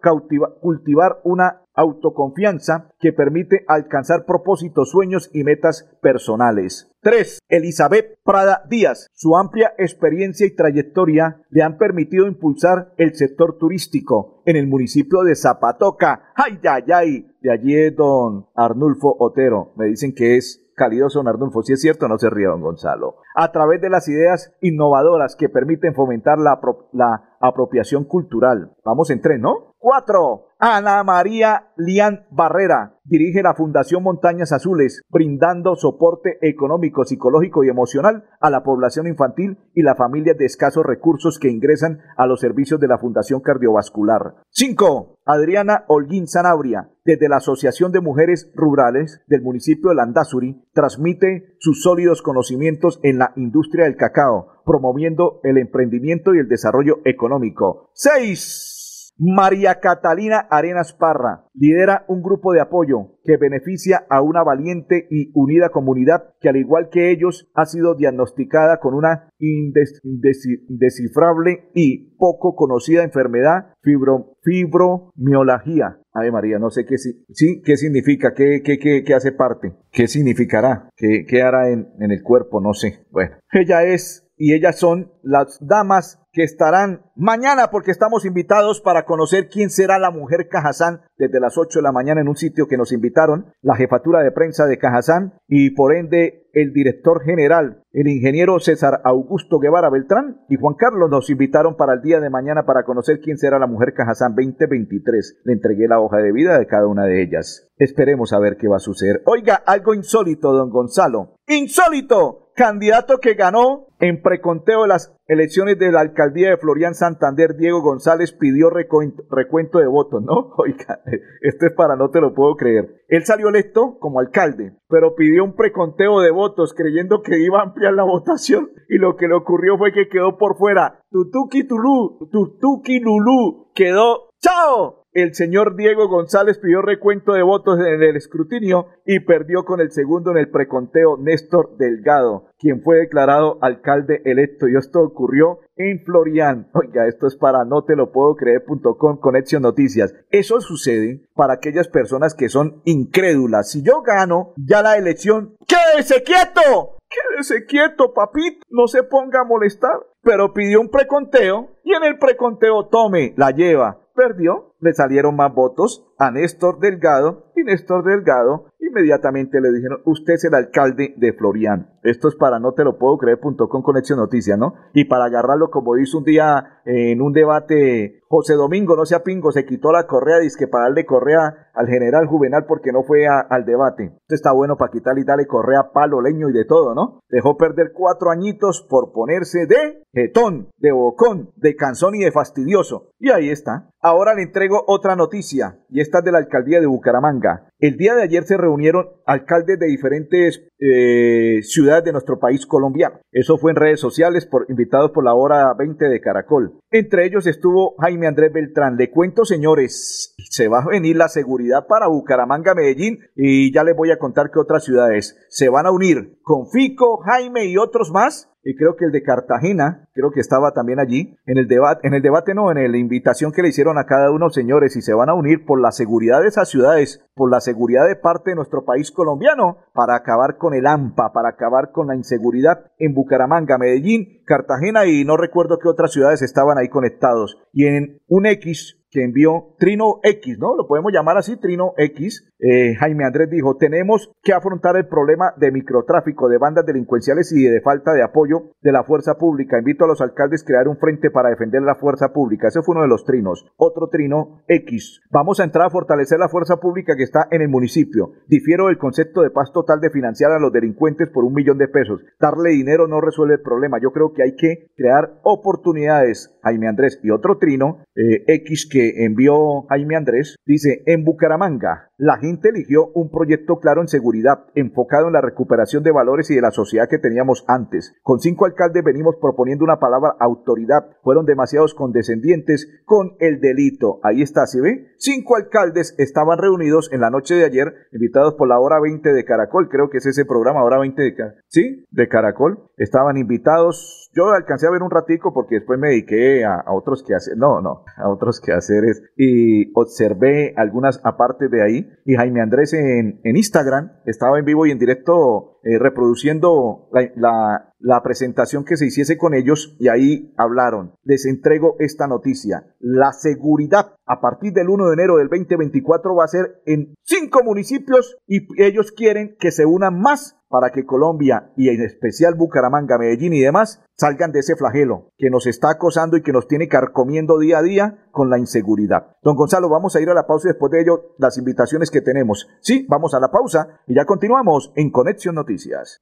cultivar 0.62 1.20
una 1.24 1.64
autoconfianza 1.78 2.90
que 3.00 3.14
permite 3.14 3.64
alcanzar 3.68 4.26
propósitos, 4.26 4.90
sueños 4.90 5.30
y 5.32 5.44
metas 5.44 5.90
personales. 6.02 6.92
3. 7.02 7.40
Elizabeth 7.48 8.18
Prada 8.26 8.64
Díaz. 8.70 9.08
Su 9.14 9.38
amplia 9.38 9.72
experiencia 9.78 10.46
y 10.46 10.56
trayectoria 10.56 11.42
le 11.50 11.64
han 11.64 11.78
permitido 11.78 12.28
impulsar 12.28 12.94
el 12.98 13.16
sector 13.16 13.58
turístico 13.58 14.42
en 14.46 14.58
el 14.58 14.68
municipio 14.68 15.24
de 15.24 15.36
Zapatoca. 15.36 16.34
¡Ay, 16.36 16.60
ay, 16.70 16.84
ay! 16.94 17.28
De 17.42 17.54
allí 17.54 17.78
es 17.78 17.96
don 17.96 18.48
Arnulfo 18.56 19.16
Otero. 19.20 19.72
Me 19.78 19.86
dicen 19.86 20.14
que 20.14 20.36
es 20.36 20.68
calidoso, 20.76 21.20
don 21.20 21.28
Arnulfo. 21.28 21.62
Si 21.64 21.74
es 21.74 21.82
cierto, 21.82 22.08
no 22.08 22.18
se 22.18 22.30
ríe, 22.30 22.48
don 22.48 22.62
Gonzalo. 22.62 23.18
A 23.36 23.52
través 23.52 23.80
de 23.80 23.90
las 23.90 24.08
ideas 24.10 24.56
innovadoras 24.62 25.36
que 25.36 25.50
permiten 25.50 25.94
fomentar 25.94 26.40
la, 26.40 26.60
la 26.92 27.38
apropiación 27.40 28.06
cultural. 28.06 28.76
Vamos 28.84 29.10
en 29.12 29.22
tres, 29.22 29.40
¿no? 29.40 29.76
Cuatro. 29.78 30.47
Ana 30.60 31.04
María 31.04 31.68
Lian 31.78 32.26
Barrera 32.32 32.96
dirige 33.04 33.44
la 33.44 33.54
Fundación 33.54 34.02
Montañas 34.02 34.52
Azules, 34.52 35.04
brindando 35.10 35.76
soporte 35.76 36.40
económico, 36.42 37.06
psicológico 37.06 37.64
y 37.64 37.70
emocional 37.70 38.26
a 38.42 38.50
la 38.50 38.64
población 38.64 39.08
infantil 39.08 39.60
y 39.76 39.84
las 39.84 39.98
familias 39.98 40.36
de 40.38 40.46
escasos 40.46 40.84
recursos 40.84 41.38
que 41.38 41.50
ingresan 41.50 42.00
a 42.18 42.26
los 42.26 42.40
servicios 42.40 42.80
de 42.80 42.88
la 42.88 42.98
Fundación 42.98 43.42
Cardiovascular. 43.42 44.36
5. 44.50 45.20
Adriana 45.26 45.86
Holguín 45.88 46.28
Sanabria, 46.28 46.90
desde 47.06 47.30
la 47.30 47.38
Asociación 47.38 47.92
de 47.92 48.02
Mujeres 48.02 48.52
Rurales 48.56 49.22
del 49.28 49.44
municipio 49.44 49.90
de 49.90 49.96
Landazuri, 49.96 50.64
transmite 50.74 51.56
sus 51.60 51.84
sólidos 51.84 52.24
conocimientos 52.24 53.00
en 53.04 53.20
la 53.20 53.32
industria 53.36 53.86
del 53.86 53.96
cacao, 53.96 54.64
promoviendo 54.66 55.40
el 55.44 55.60
emprendimiento 55.60 56.34
y 56.34 56.40
el 56.40 56.48
desarrollo 56.48 56.98
económico. 57.06 57.92
6. 57.94 58.77
María 59.20 59.80
Catalina 59.80 60.48
Arenas 60.50 60.94
Parra 60.94 61.46
lidera 61.54 62.06
un 62.08 62.22
grupo 62.22 62.54
de 62.54 62.62
apoyo 62.62 63.18
que 63.24 63.38
beneficia 63.38 64.06
a 64.10 64.22
una 64.22 64.44
valiente 64.44 65.08
y 65.10 65.32
unida 65.34 65.70
comunidad 65.70 66.36
que 66.40 66.50
al 66.50 66.58
igual 66.58 66.90
que 66.92 67.10
ellos 67.12 67.50
ha 67.56 67.66
sido 67.66 67.96
diagnosticada 67.96 68.80
con 68.80 68.94
una 68.94 69.32
indescifrable 69.40 71.72
y 71.74 72.16
poco 72.18 72.56
conocida 72.56 73.04
enfermedad 73.04 73.74
fibro, 73.82 74.36
fibromialgia. 74.44 76.00
Ave 76.14 76.32
María, 76.32 76.60
no 76.60 76.70
sé 76.70 76.86
qué, 76.86 76.98
sí, 76.98 77.26
qué 77.64 77.78
significa, 77.78 78.34
qué, 78.34 78.62
qué, 78.64 78.80
qué, 78.80 79.04
qué 79.04 79.14
hace 79.14 79.32
parte, 79.32 79.76
qué 79.92 80.08
significará, 80.08 80.90
qué, 80.96 81.26
qué 81.28 81.44
hará 81.44 81.70
en, 81.70 81.90
en 82.00 82.12
el 82.12 82.24
cuerpo, 82.24 82.60
no 82.60 82.74
sé. 82.74 83.06
Bueno, 83.12 83.36
ella 83.52 83.84
es 83.84 84.28
y 84.38 84.54
ellas 84.54 84.78
son 84.78 85.12
las 85.24 85.58
damas 85.62 86.22
que 86.32 86.44
estarán 86.44 87.02
mañana 87.18 87.70
porque 87.72 87.92
estamos 87.92 88.26
invitados 88.26 88.80
para 88.80 89.06
conocer 89.06 89.50
quién 89.50 89.70
será 89.70 90.00
la 90.00 90.12
mujer 90.12 90.48
Cajazán 90.50 91.02
desde 91.18 91.40
las 91.40 91.58
8 91.58 91.80
de 91.80 91.84
la 91.84 91.92
mañana 91.92 92.22
en 92.22 92.28
un 92.28 92.38
sitio 92.38 92.68
que 92.68 92.78
nos 92.78 92.92
invitaron, 92.92 93.54
la 93.62 93.76
jefatura 93.76 94.22
de 94.24 94.32
prensa 94.32 94.66
de 94.66 94.78
Cajazán 94.78 95.34
y 95.48 95.72
por 95.72 95.96
ende 95.96 96.48
el 96.54 96.74
director 96.74 97.24
general, 97.24 97.84
el 97.92 98.08
ingeniero 98.08 98.60
César 98.60 99.02
Augusto 99.04 99.60
Guevara 99.60 99.90
Beltrán 99.90 100.42
y 100.50 100.56
Juan 100.56 100.76
Carlos 100.76 101.10
nos 101.10 101.30
invitaron 101.30 101.76
para 101.76 101.94
el 101.94 102.02
día 102.02 102.20
de 102.20 102.30
mañana 102.30 102.66
para 102.66 102.84
conocer 102.84 103.20
quién 103.20 103.38
será 103.38 103.60
la 103.60 103.68
mujer 103.68 103.94
Cajazán 103.94 104.36
2023. 104.36 105.42
Le 105.44 105.54
entregué 105.54 105.88
la 105.88 106.00
hoja 106.00 106.18
de 106.18 106.32
vida 106.32 106.58
de 106.58 106.68
cada 106.68 106.88
una 106.88 107.06
de 107.06 107.22
ellas. 107.22 107.70
Esperemos 107.78 108.34
a 108.34 108.40
ver 108.40 108.58
qué 108.58 108.68
va 108.68 108.78
a 108.78 108.80
suceder. 108.80 109.22
Oiga, 109.26 109.56
algo 109.66 109.94
insólito, 109.94 110.52
don 110.54 110.70
Gonzalo. 110.70 111.36
¡Insólito! 111.48 112.48
candidato 112.58 113.20
que 113.20 113.36
ganó 113.36 113.86
en 114.00 114.22
preconteo 114.22 114.82
de 114.82 114.88
las 114.88 115.16
elecciones 115.28 115.78
de 115.78 115.92
la 115.92 116.02
alcaldía 116.02 116.50
de 116.50 116.58
Florian 116.58 116.96
Santander, 117.08 117.56
Diego 117.56 117.82
González 117.82 118.34
pidió 118.34 118.70
recuento, 118.70 119.80
de 119.80 119.88
votos, 119.88 120.22
¿no? 120.22 120.54
Oiga, 120.58 121.02
esto 121.42 121.66
es 121.66 121.74
para 121.74 121.96
no 121.96 122.10
te 122.10 122.20
lo 122.20 122.34
puedo 122.34 122.56
creer. 122.56 123.04
Él 123.08 123.26
salió 123.26 123.50
electo 123.50 123.98
como 124.00 124.20
alcalde, 124.20 124.74
pero 124.90 125.16
pidió 125.16 125.44
un 125.44 125.56
preconteo 125.56 126.20
de 126.20 126.32
votos 126.32 126.74
creyendo 126.74 127.22
que 127.22 127.40
iba 127.40 127.60
a 127.60 127.64
ampliar 127.64 127.94
la 127.94 128.04
votación 128.06 128.70
y 128.90 128.98
lo 128.98 129.16
que 129.16 129.28
le 129.28 129.36
ocurrió 129.36 129.78
fue 129.78 129.94
que 129.94 130.10
quedó 130.10 130.38
por 130.38 130.58
fuera. 130.58 131.02
Tutuki 131.10 131.66
Tulú, 131.66 132.30
Tutuki 132.32 133.00
Lulú, 133.00 133.72
quedó 133.74 134.28
¡Chao! 134.40 135.07
El 135.18 135.34
señor 135.34 135.76
Diego 135.76 136.08
González 136.08 136.60
pidió 136.60 136.84
recuento 136.84 137.34
de 137.34 137.42
votos 137.42 137.80
en 137.80 138.04
el 138.04 138.16
escrutinio 138.16 138.86
y 139.04 139.20
perdió 139.22 139.66
con 139.66 139.82
el 139.82 139.92
segundo 139.92 140.30
en 140.30 140.38
el 140.38 140.52
preconteo 140.52 141.18
Néstor 141.18 141.76
Delgado, 141.76 142.52
quien 142.60 142.84
fue 142.84 142.98
declarado 142.98 143.58
alcalde 143.64 144.22
electo. 144.26 144.68
Y 144.68 144.76
esto 144.76 145.02
ocurrió 145.02 145.62
en 145.76 146.04
Florian. 146.06 146.70
Oiga, 146.72 147.08
esto 147.08 147.26
es 147.26 147.36
para 147.36 147.66
no 147.66 147.84
te 147.84 147.96
lo 147.96 148.12
puedo 148.12 148.36
creer.com 148.36 149.18
Conexión 149.18 149.64
Noticias. 149.64 150.14
Eso 150.30 150.62
sucede 150.62 151.28
para 151.34 151.56
aquellas 151.56 151.88
personas 151.88 152.36
que 152.36 152.48
son 152.48 152.84
incrédulas. 152.86 153.72
Si 153.72 153.82
yo 153.82 154.04
gano 154.04 154.54
ya 154.56 154.84
la 154.84 154.98
elección, 154.98 155.56
¡quédese 155.66 156.22
quieto! 156.22 157.00
Quédese 157.10 157.66
quieto, 157.66 158.14
papito, 158.14 158.60
no 158.70 158.88
se 158.88 159.02
ponga 159.02 159.42
a 159.42 159.46
molestar. 159.46 159.98
Pero 160.22 160.54
pidió 160.54 160.80
un 160.80 160.90
preconteo 160.90 161.70
y 161.84 161.96
en 161.96 162.04
el 162.04 162.20
preconteo 162.20 162.86
tome, 162.88 163.34
la 163.36 163.50
lleva 163.50 164.04
perdió, 164.18 164.74
le 164.80 164.94
salieron 164.94 165.36
más 165.36 165.54
votos 165.54 166.06
a 166.18 166.32
Néstor 166.32 166.80
Delgado 166.80 167.52
y 167.56 167.64
Néstor 167.64 168.04
Delgado 168.04 168.66
inmediatamente 168.80 169.60
le 169.62 169.72
dijeron, 169.72 170.02
usted 170.06 170.34
es 170.34 170.46
el 170.46 170.56
alcalde 170.56 171.14
de 171.18 171.34
Florian. 171.34 171.92
Esto 172.04 172.28
es 172.28 172.36
para 172.36 172.60
no 172.60 172.74
te 172.74 172.84
lo 172.84 172.98
puedo 172.98 173.18
creer.com 173.18 173.82
Conexión 173.82 174.20
Noticias, 174.20 174.58
¿no? 174.58 174.76
Y 174.94 175.06
para 175.06 175.26
agarrarlo 175.26 175.70
como 175.70 175.98
hizo 175.98 176.20
un 176.20 176.24
día 176.24 176.82
en 176.86 177.22
un 177.22 177.34
debate 177.34 178.22
José 178.30 178.54
Domingo, 178.54 178.96
no 178.96 179.06
sea 179.06 179.24
pingo, 179.24 179.52
se 179.52 179.66
quitó 179.66 179.92
la 179.92 180.06
correa, 180.06 180.40
dice 180.40 180.68
para 180.68 180.86
darle 180.86 181.06
correa 181.06 181.70
al 181.74 181.88
general 181.88 182.28
Juvenal 182.28 182.66
porque 182.66 182.92
no 182.92 183.04
fue 183.04 183.26
al 183.28 183.66
debate. 183.66 184.16
Esto 184.22 184.36
está 184.36 184.52
bueno 184.54 184.78
para 184.78 184.92
quitarle 184.92 185.22
y 185.22 185.26
darle 185.26 185.48
correa, 185.48 185.92
palo, 185.94 186.22
leño 186.22 186.50
y 186.50 186.54
de 186.54 186.66
todo, 186.66 186.96
¿no? 186.96 187.22
Dejó 187.30 187.58
perder 187.58 187.92
cuatro 187.94 188.32
añitos 188.32 188.86
por 188.90 189.12
ponerse 189.12 189.66
de 189.66 190.04
jetón, 190.14 190.70
de 190.78 190.92
bocón, 190.92 191.52
de 191.56 191.76
canzón 191.76 192.16
y 192.16 192.24
de 192.24 192.32
fastidioso. 192.32 193.12
Y 193.20 193.32
ahí 193.32 193.50
está. 193.50 193.90
Ahora 194.02 194.34
le 194.34 194.44
entrego 194.68 194.84
otra 194.88 195.16
noticia, 195.16 195.80
y 195.90 196.02
esta 196.02 196.20
es 196.20 196.26
de 196.26 196.32
la 196.32 196.40
alcaldía 196.40 196.82
de 196.82 196.88
Bucaramanga. 196.88 197.70
El 197.80 197.96
día 197.96 198.16
de 198.16 198.24
ayer 198.24 198.44
se 198.44 198.58
reunieron 198.58 199.08
alcaldes 199.26 199.80
de 199.80 199.88
diferentes 199.88 200.68
eh, 200.80 201.62
ciudades 201.64 202.04
de 202.04 202.12
nuestro 202.12 202.40
país 202.40 202.66
colombiano. 202.66 203.20
Eso 203.32 203.58
fue 203.58 203.72
en 203.72 203.78
redes 203.78 204.00
sociales, 204.00 204.46
por, 204.46 204.66
invitados 204.70 205.12
por 205.12 205.24
la 205.24 205.34
hora 205.34 205.74
20 205.74 206.06
de 206.06 206.22
Caracol. 206.22 206.80
Entre 206.92 207.26
ellos 207.26 207.48
estuvo 207.48 207.96
Jaime 208.00 208.28
Andrés 208.28 208.54
Beltrán. 208.54 208.96
Le 208.98 209.10
cuento, 209.10 209.46
señores, 209.46 210.36
se 210.50 210.68
va 210.68 210.80
a 210.80 210.90
venir 210.90 211.16
la 211.16 211.30
seguridad 211.30 211.88
para 211.88 212.08
Bucaramanga, 212.08 212.76
Medellín, 212.76 213.20
y 213.36 213.74
ya 213.74 213.84
les 213.84 213.96
voy 213.96 214.12
a 214.12 214.20
contar 214.20 214.52
que 214.52 214.60
otras 214.60 214.84
ciudades 214.84 215.38
se 215.50 215.70
van 215.70 215.86
a 215.86 215.92
unir 215.92 216.38
con 216.44 216.70
Fico, 216.70 217.18
Jaime 217.26 217.66
y 217.66 217.78
otros 217.78 218.12
más 218.12 218.50
y 218.68 218.76
creo 218.76 218.98
que 218.98 219.06
el 219.06 219.14
de 219.14 219.24
Cartagena, 219.24 220.10
creo 220.12 220.32
que 220.32 220.42
estaba 220.42 220.74
también 220.74 221.00
allí, 221.00 221.38
en 221.46 221.58
el 221.58 221.70
debate, 221.70 222.06
en 222.06 222.14
el 222.14 222.22
debate 222.22 222.54
no, 222.54 222.70
en 222.70 222.92
la 222.92 222.98
invitación 222.98 223.54
que 223.54 223.62
le 223.62 223.70
hicieron 223.70 223.98
a 223.98 224.06
cada 224.06 224.30
uno, 224.30 224.50
señores, 224.50 224.98
y 224.98 225.02
se 225.02 225.14
van 225.14 225.30
a 225.30 225.36
unir 225.36 225.66
por 225.66 225.80
la 225.80 225.92
seguridad 225.92 226.42
de 226.42 226.50
esas 226.50 226.68
ciudades, 226.68 227.26
por 227.34 227.50
la 227.50 227.62
seguridad 227.62 228.06
de 228.06 228.18
parte 228.18 228.50
de 228.50 228.58
nuestro 228.58 228.84
país 228.84 229.10
colombiano, 229.10 229.78
para 229.94 230.18
acabar 230.18 230.58
con 230.58 230.67
el 230.74 230.88
AMPA, 230.88 231.32
para 231.34 231.50
acabar 231.50 231.92
con 231.92 232.08
la 232.08 232.16
inseguridad 232.16 232.92
en 232.98 233.14
Bucaramanga, 233.14 233.78
Medellín, 233.78 234.44
Cartagena 234.46 235.06
y 235.06 235.24
no 235.26 235.38
recuerdo 235.38 235.78
qué 235.82 235.90
otras 235.90 236.12
ciudades 236.12 236.42
estaban 236.42 236.78
ahí 236.78 236.90
conectados. 236.90 237.58
Y 237.74 237.86
en 237.86 238.22
un 238.28 238.46
X 238.46 238.98
que 239.10 239.24
envió 239.24 239.76
Trino 239.80 240.20
X, 240.24 240.58
¿no? 240.60 240.76
Lo 240.76 240.88
podemos 240.88 241.12
llamar 241.12 241.38
así, 241.38 241.58
Trino 241.58 241.94
X. 241.98 242.52
Eh, 242.60 242.96
Jaime 242.96 243.26
Andrés 243.26 243.50
dijo, 243.50 243.78
tenemos 243.78 244.32
que 244.44 244.54
afrontar 244.54 244.98
el 244.98 245.08
problema 245.08 245.54
de 245.58 245.72
microtráfico, 245.72 246.50
de 246.50 246.58
bandas 246.58 246.86
delincuenciales 246.86 247.52
y 247.52 247.64
de 247.64 247.82
falta 247.82 248.14
de 248.14 248.24
apoyo 248.24 248.72
de 248.82 248.92
la 248.92 249.04
fuerza 249.04 249.36
pública. 249.36 249.78
Invito 249.78 250.06
a 250.06 250.08
los 250.08 250.22
alcaldes 250.22 250.64
a 250.64 250.66
crear 250.66 250.88
un 250.88 250.98
frente 250.98 251.30
para 251.30 251.50
defender 251.50 251.82
la 251.84 251.96
fuerza 251.96 252.34
pública. 252.34 252.68
Ese 252.68 252.82
fue 252.82 252.94
uno 252.94 253.04
de 253.04 253.10
los 253.10 253.26
trinos. 253.26 253.66
Otro 253.78 254.10
trino 254.10 254.64
X. 254.68 255.22
Vamos 255.30 255.60
a 255.60 255.64
entrar 255.64 255.88
a 255.88 255.92
fortalecer 255.92 256.40
la 256.40 256.50
fuerza 256.50 256.78
pública 256.78 257.16
que 257.16 257.24
está 257.24 257.48
en 257.52 257.62
el 257.62 257.70
municipio. 257.70 258.32
Difiero 258.48 258.88
del 258.88 258.98
concepto 258.98 259.42
de 259.42 259.52
paz 259.52 259.72
total 259.72 260.02
de 260.02 260.10
financiar 260.10 260.52
a 260.52 260.60
los 260.60 260.74
delincuentes 260.74 261.30
por 261.30 261.44
un 261.44 261.54
millón 261.54 261.78
de 261.78 261.88
pesos. 261.88 262.22
Darle 262.40 262.72
dinero 262.72 263.08
no 263.08 263.22
resuelve 263.22 263.56
el 263.56 263.62
problema. 263.62 264.00
Yo 264.02 264.12
creo 264.12 264.34
que 264.34 264.44
hay 264.44 264.56
que 264.56 264.90
crear 264.96 265.40
oportunidades. 265.44 266.58
Jaime 266.64 266.88
Andrés 266.88 267.20
y 267.24 267.30
otro 267.30 267.58
trino 267.58 268.00
eh, 268.16 268.44
X 268.48 268.90
que 268.92 268.97
envió 269.00 269.84
Jaime 269.90 270.16
Andrés, 270.16 270.56
dice, 270.66 271.04
en 271.06 271.24
Bucaramanga 271.24 272.12
la 272.18 272.38
gente 272.38 272.70
eligió 272.70 273.12
un 273.14 273.30
proyecto 273.30 273.80
claro 273.80 274.02
en 274.02 274.08
seguridad, 274.08 274.66
enfocado 274.74 275.28
en 275.28 275.34
la 275.34 275.42
recuperación 275.42 276.02
de 276.02 276.12
valores 276.12 276.50
y 276.50 276.56
de 276.56 276.62
la 276.62 276.72
sociedad 276.72 277.08
que 277.08 277.20
teníamos 277.20 277.64
antes. 277.68 278.16
Con 278.24 278.40
cinco 278.40 278.66
alcaldes 278.66 279.04
venimos 279.04 279.36
proponiendo 279.40 279.86
una 279.86 280.00
palabra 280.00 280.36
autoridad. 280.40 281.10
Fueron 281.22 281.46
demasiados 281.46 281.94
condescendientes 281.94 282.88
con 283.06 283.36
el 283.40 283.60
delito. 283.60 284.20
Ahí 284.24 284.42
está, 284.42 284.66
¿sí 284.66 284.80
ve? 284.80 285.12
Cinco 285.18 285.58
alcaldes 285.58 286.16
estaban 286.18 286.58
reunidos 286.58 287.10
en 287.12 287.22
la 287.22 287.30
noche 287.30 287.54
de 287.54 287.66
ayer, 287.66 287.94
invitados 288.12 288.56
por 288.56 288.68
la 288.68 288.80
hora 288.80 289.00
20 289.00 289.34
de 289.34 289.46
Caracol, 289.46 289.88
creo 289.88 290.10
que 290.10 290.18
es 290.18 290.26
ese 290.26 290.46
programa, 290.46 290.84
hora 290.84 291.00
20 291.00 291.22
de 291.22 291.36
Caracol. 291.36 291.62
¿Sí? 291.68 292.06
De 292.10 292.28
Caracol. 292.28 292.90
Estaban 292.98 293.38
invitados. 293.38 294.32
Yo 294.34 294.50
alcancé 294.50 294.88
a 294.88 294.92
ver 294.92 295.04
un 295.04 295.12
ratico 295.12 295.54
porque 295.54 295.76
después 295.76 296.00
me 296.00 296.10
dediqué 296.10 296.66
a, 296.66 296.80
a 296.80 296.94
otros 296.94 297.24
quehaceres. 297.24 297.60
No, 297.60 297.82
no, 297.82 298.04
a 298.16 298.30
otros 298.30 298.60
quehaceres. 298.60 299.22
Y 299.36 299.92
observé 299.94 300.74
algunas 300.78 301.22
aparte 301.24 301.68
de 301.70 301.84
ahí. 301.84 302.07
Y 302.26 302.36
Jaime 302.36 302.62
Andrés 302.62 302.94
en, 302.94 303.40
en 303.44 303.58
Instagram. 303.58 304.12
Estaba 304.26 304.60
en 304.60 304.66
vivo 304.66 304.86
y 304.86 304.92
en 304.92 305.00
directo 305.00 305.80
eh, 305.84 305.98
reproduciendo 306.00 307.10
la, 307.12 307.30
la, 307.36 307.94
la, 308.00 308.22
presentación 308.24 308.84
que 308.84 308.98
se 308.98 309.06
hiciese 309.06 309.38
con 309.38 309.54
ellos 309.54 309.96
y 310.00 310.10
ahí 310.10 310.54
hablaron. 310.58 311.14
Les 311.24 311.46
entrego 311.46 311.96
esta 312.00 312.28
noticia. 312.28 312.96
La 313.00 313.32
seguridad 313.32 314.16
a 314.26 314.42
partir 314.42 314.74
del 314.74 314.90
1 314.90 315.08
de 315.08 315.14
enero 315.14 315.38
del 315.38 315.48
2024 315.48 316.36
va 316.36 316.44
a 316.44 316.48
ser 316.48 316.82
en 316.86 317.16
cinco 317.24 317.64
municipios 317.64 318.38
y 318.48 318.68
ellos 318.82 319.12
quieren 319.12 319.56
que 319.60 319.72
se 319.72 319.86
unan 319.86 320.20
más 320.20 320.58
para 320.70 320.92
que 320.92 321.06
Colombia 321.06 321.72
y 321.78 321.90
en 321.90 322.02
especial 322.02 322.56
Bucaramanga, 322.56 323.18
Medellín 323.18 323.54
y 323.54 323.62
demás 323.62 324.04
salgan 324.18 324.52
de 324.52 324.60
ese 324.60 324.76
flagelo 324.76 325.32
que 325.38 325.50
nos 325.50 325.68
está 325.68 325.92
acosando 325.92 326.38
y 326.38 326.42
que 326.42 326.52
nos 326.52 326.68
tiene 326.68 326.88
carcomiendo 326.88 327.60
día 327.60 327.80
a 327.80 327.84
día 327.84 328.28
con 328.32 328.50
la 328.50 328.58
inseguridad. 328.58 329.38
Don 329.44 329.56
Gonzalo, 329.56 329.90
vamos 329.90 330.16
a 330.16 330.22
ir 330.22 330.30
a 330.30 330.34
la 330.34 330.48
pausa 330.48 330.68
y 330.68 330.72
después 330.72 330.92
de 330.92 331.02
ello 331.02 331.36
las 331.38 331.58
invitaciones 331.58 332.12
que 332.12 332.22
tenemos. 332.22 332.68
Sí, 332.82 333.06
vamos 333.08 333.34
a 333.34 333.40
la 333.40 333.52
pausa 333.52 334.02
y 334.08 334.16
ya 334.16 334.26
continuamos 334.26 334.92
en 334.96 335.12
Conexión 335.12 335.56
Noticias. 335.56 336.22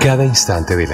Cada 0.00 0.24
instante 0.24 0.76
de 0.76 0.86
la 0.86 0.93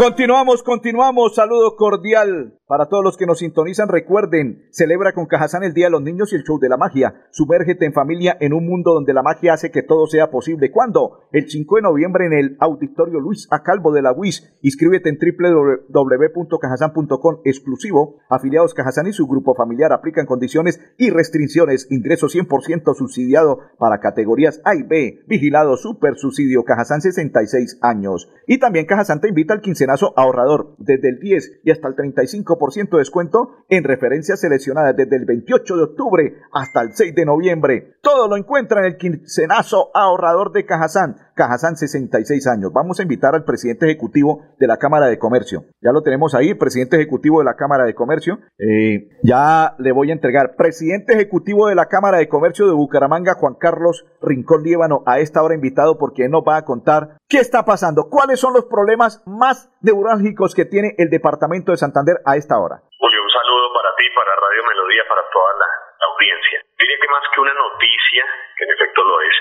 Continuamos, 0.00 0.62
continuamos. 0.62 1.34
Saludo 1.34 1.76
cordial 1.76 2.58
para 2.66 2.86
todos 2.86 3.04
los 3.04 3.18
que 3.18 3.26
nos 3.26 3.40
sintonizan. 3.40 3.88
Recuerden, 3.88 4.64
celebra 4.70 5.12
con 5.12 5.26
Cajazán 5.26 5.62
el 5.62 5.74
Día 5.74 5.86
de 5.86 5.90
los 5.90 6.02
Niños 6.02 6.32
y 6.32 6.36
el 6.36 6.44
Show 6.44 6.58
de 6.58 6.70
la 6.70 6.78
Magia. 6.78 7.26
Sumérgete 7.32 7.84
en 7.84 7.92
familia 7.92 8.34
en 8.40 8.54
un 8.54 8.64
mundo 8.64 8.94
donde 8.94 9.12
la 9.12 9.22
magia 9.22 9.52
hace 9.52 9.70
que 9.70 9.82
todo 9.82 10.06
sea 10.06 10.30
posible. 10.30 10.70
¿Cuándo? 10.70 11.28
El 11.32 11.50
5 11.50 11.76
de 11.76 11.82
noviembre 11.82 12.24
en 12.24 12.32
el 12.32 12.56
Auditorio 12.60 13.20
Luis 13.20 13.46
Acalvo 13.50 13.92
de 13.92 14.00
la 14.00 14.12
UIS. 14.12 14.50
Inscríbete 14.62 15.10
en 15.10 15.18
www.cajazán.com 15.18 17.40
exclusivo. 17.44 18.20
Afiliados 18.30 18.72
Cajazán 18.72 19.08
y 19.08 19.12
su 19.12 19.26
grupo 19.26 19.54
familiar 19.54 19.92
aplican 19.92 20.24
condiciones 20.24 20.80
y 20.96 21.10
restricciones. 21.10 21.88
Ingreso 21.90 22.28
100% 22.28 22.94
subsidiado 22.94 23.58
para 23.78 24.00
categorías 24.00 24.62
A 24.64 24.76
y 24.76 24.82
B. 24.82 25.24
Vigilado 25.26 25.76
super 25.76 26.16
subsidio. 26.16 26.64
Cajazán 26.64 27.02
66 27.02 27.80
años. 27.82 28.30
Y 28.46 28.58
también 28.58 28.86
Cajazán 28.86 29.20
te 29.20 29.28
invita 29.28 29.52
al 29.54 29.60
quincenario 29.90 30.12
ahorrador 30.16 30.74
desde 30.78 31.08
el 31.08 31.18
10 31.18 31.60
y 31.64 31.70
hasta 31.70 31.88
el 31.88 31.96
35% 31.96 32.90
de 32.90 32.98
descuento 32.98 33.50
en 33.68 33.84
referencias 33.84 34.40
seleccionadas 34.40 34.96
desde 34.96 35.16
el 35.16 35.24
28 35.24 35.76
de 35.76 35.82
octubre 35.82 36.34
hasta 36.52 36.82
el 36.82 36.92
6 36.92 37.14
de 37.14 37.24
noviembre. 37.24 37.94
Todo 38.02 38.28
lo 38.28 38.36
encuentra 38.36 38.80
en 38.80 38.86
el 38.86 38.96
quincenazo 38.96 39.90
ahorrador 39.94 40.52
de 40.52 40.64
Cajazán. 40.64 41.16
Cajazán 41.34 41.76
66 41.76 42.46
años. 42.46 42.72
Vamos 42.72 43.00
a 43.00 43.02
invitar 43.02 43.34
al 43.34 43.44
presidente 43.44 43.86
ejecutivo 43.86 44.42
de 44.58 44.66
la 44.66 44.76
Cámara 44.76 45.06
de 45.06 45.18
Comercio. 45.18 45.64
Ya 45.80 45.92
lo 45.92 46.02
tenemos 46.02 46.34
ahí, 46.34 46.54
presidente 46.54 46.96
ejecutivo 46.96 47.38
de 47.38 47.46
la 47.46 47.54
Cámara 47.54 47.84
de 47.84 47.94
Comercio. 47.94 48.40
Eh, 48.58 49.08
ya 49.22 49.74
le 49.78 49.92
voy 49.92 50.10
a 50.10 50.12
entregar. 50.12 50.54
Presidente 50.56 51.14
ejecutivo 51.14 51.68
de 51.68 51.74
la 51.74 51.86
Cámara 51.86 52.18
de 52.18 52.28
Comercio 52.28 52.66
de 52.66 52.74
Bucaramanga, 52.74 53.34
Juan 53.34 53.54
Carlos 53.54 54.04
Rincón 54.20 54.62
Líbano, 54.62 55.02
a 55.06 55.20
esta 55.20 55.42
hora 55.42 55.54
invitado 55.54 55.98
porque 55.98 56.28
nos 56.28 56.42
va 56.42 56.58
a 56.58 56.64
contar 56.64 57.16
qué 57.28 57.38
está 57.38 57.64
pasando, 57.64 58.08
cuáles 58.10 58.40
son 58.40 58.52
los 58.52 58.66
problemas 58.66 59.22
más 59.24 59.70
neurálgicos 59.82 60.54
que 60.54 60.64
tiene 60.64 60.94
el 60.98 61.08
departamento 61.08 61.72
de 61.72 61.80
Santander 61.80 62.20
a 62.26 62.36
esta 62.36 62.58
hora. 62.58 62.80
Julio, 62.98 63.20
un 63.22 63.30
saludo 63.30 63.72
para 63.72 63.90
ti, 63.96 64.04
para 64.14 64.30
Radio 64.36 64.62
Melodía, 64.64 65.04
para 65.08 65.22
toda 65.32 65.52
la, 65.56 65.68
la 66.00 66.06
audiencia. 66.12 66.58
Diría 66.78 66.98
que 67.00 67.08
más 67.08 67.24
que 67.32 67.40
una 67.40 67.54
noticia, 67.54 68.22
que 68.56 68.64
en 68.64 68.70
efecto 68.70 69.04
lo 69.04 69.16
es, 69.22 69.36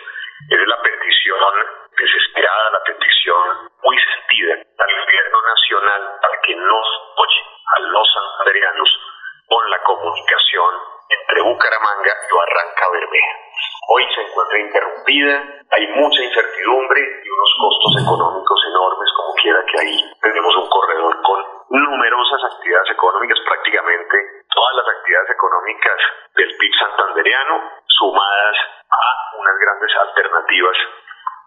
es 0.49 0.67
la 0.67 0.81
petición 0.81 1.39
desesperada, 1.99 2.71
la 2.71 2.83
petición 2.83 3.43
muy 3.83 3.97
sentida 3.99 4.53
al 4.55 4.91
gobierno 5.03 5.37
nacional 5.43 6.01
para 6.21 6.35
que 6.41 6.55
nos 6.55 6.87
oye 7.19 7.41
a 7.75 7.79
los 7.91 8.07
santanderianos 8.13 8.89
con 9.47 9.69
la 9.69 9.83
comunicación 9.83 10.98
entre 11.09 11.41
Bucaramanga 11.41 12.13
y 12.13 12.35
Barranca 12.35 12.85
Bermeja. 12.93 13.35
Hoy 13.89 14.05
se 14.13 14.21
encuentra 14.21 14.59
interrumpida, 14.59 15.35
hay 15.71 15.87
mucha 15.97 16.21
incertidumbre 16.21 17.01
y 17.01 17.29
unos 17.29 17.51
costos 17.57 18.03
económicos 18.05 18.59
enormes, 18.69 19.09
como 19.17 19.33
quiera 19.33 19.65
que 19.65 19.79
ahí 19.81 19.97
tenemos 20.21 20.55
un 20.57 20.69
corredor 20.69 21.21
con 21.23 21.39
numerosas 21.69 22.43
actividades 22.53 22.91
económicas, 22.91 23.39
prácticamente 23.45 24.45
todas 24.53 24.75
las 24.75 24.87
actividades 24.87 25.29
económicas 25.31 25.99
del 26.35 26.57
PIB 26.57 26.73
santanderiano, 26.77 27.55
sumadas 27.87 28.57
a 28.89 29.37
unas 29.37 29.57
grandes 29.57 29.91
alternativas 29.97 30.77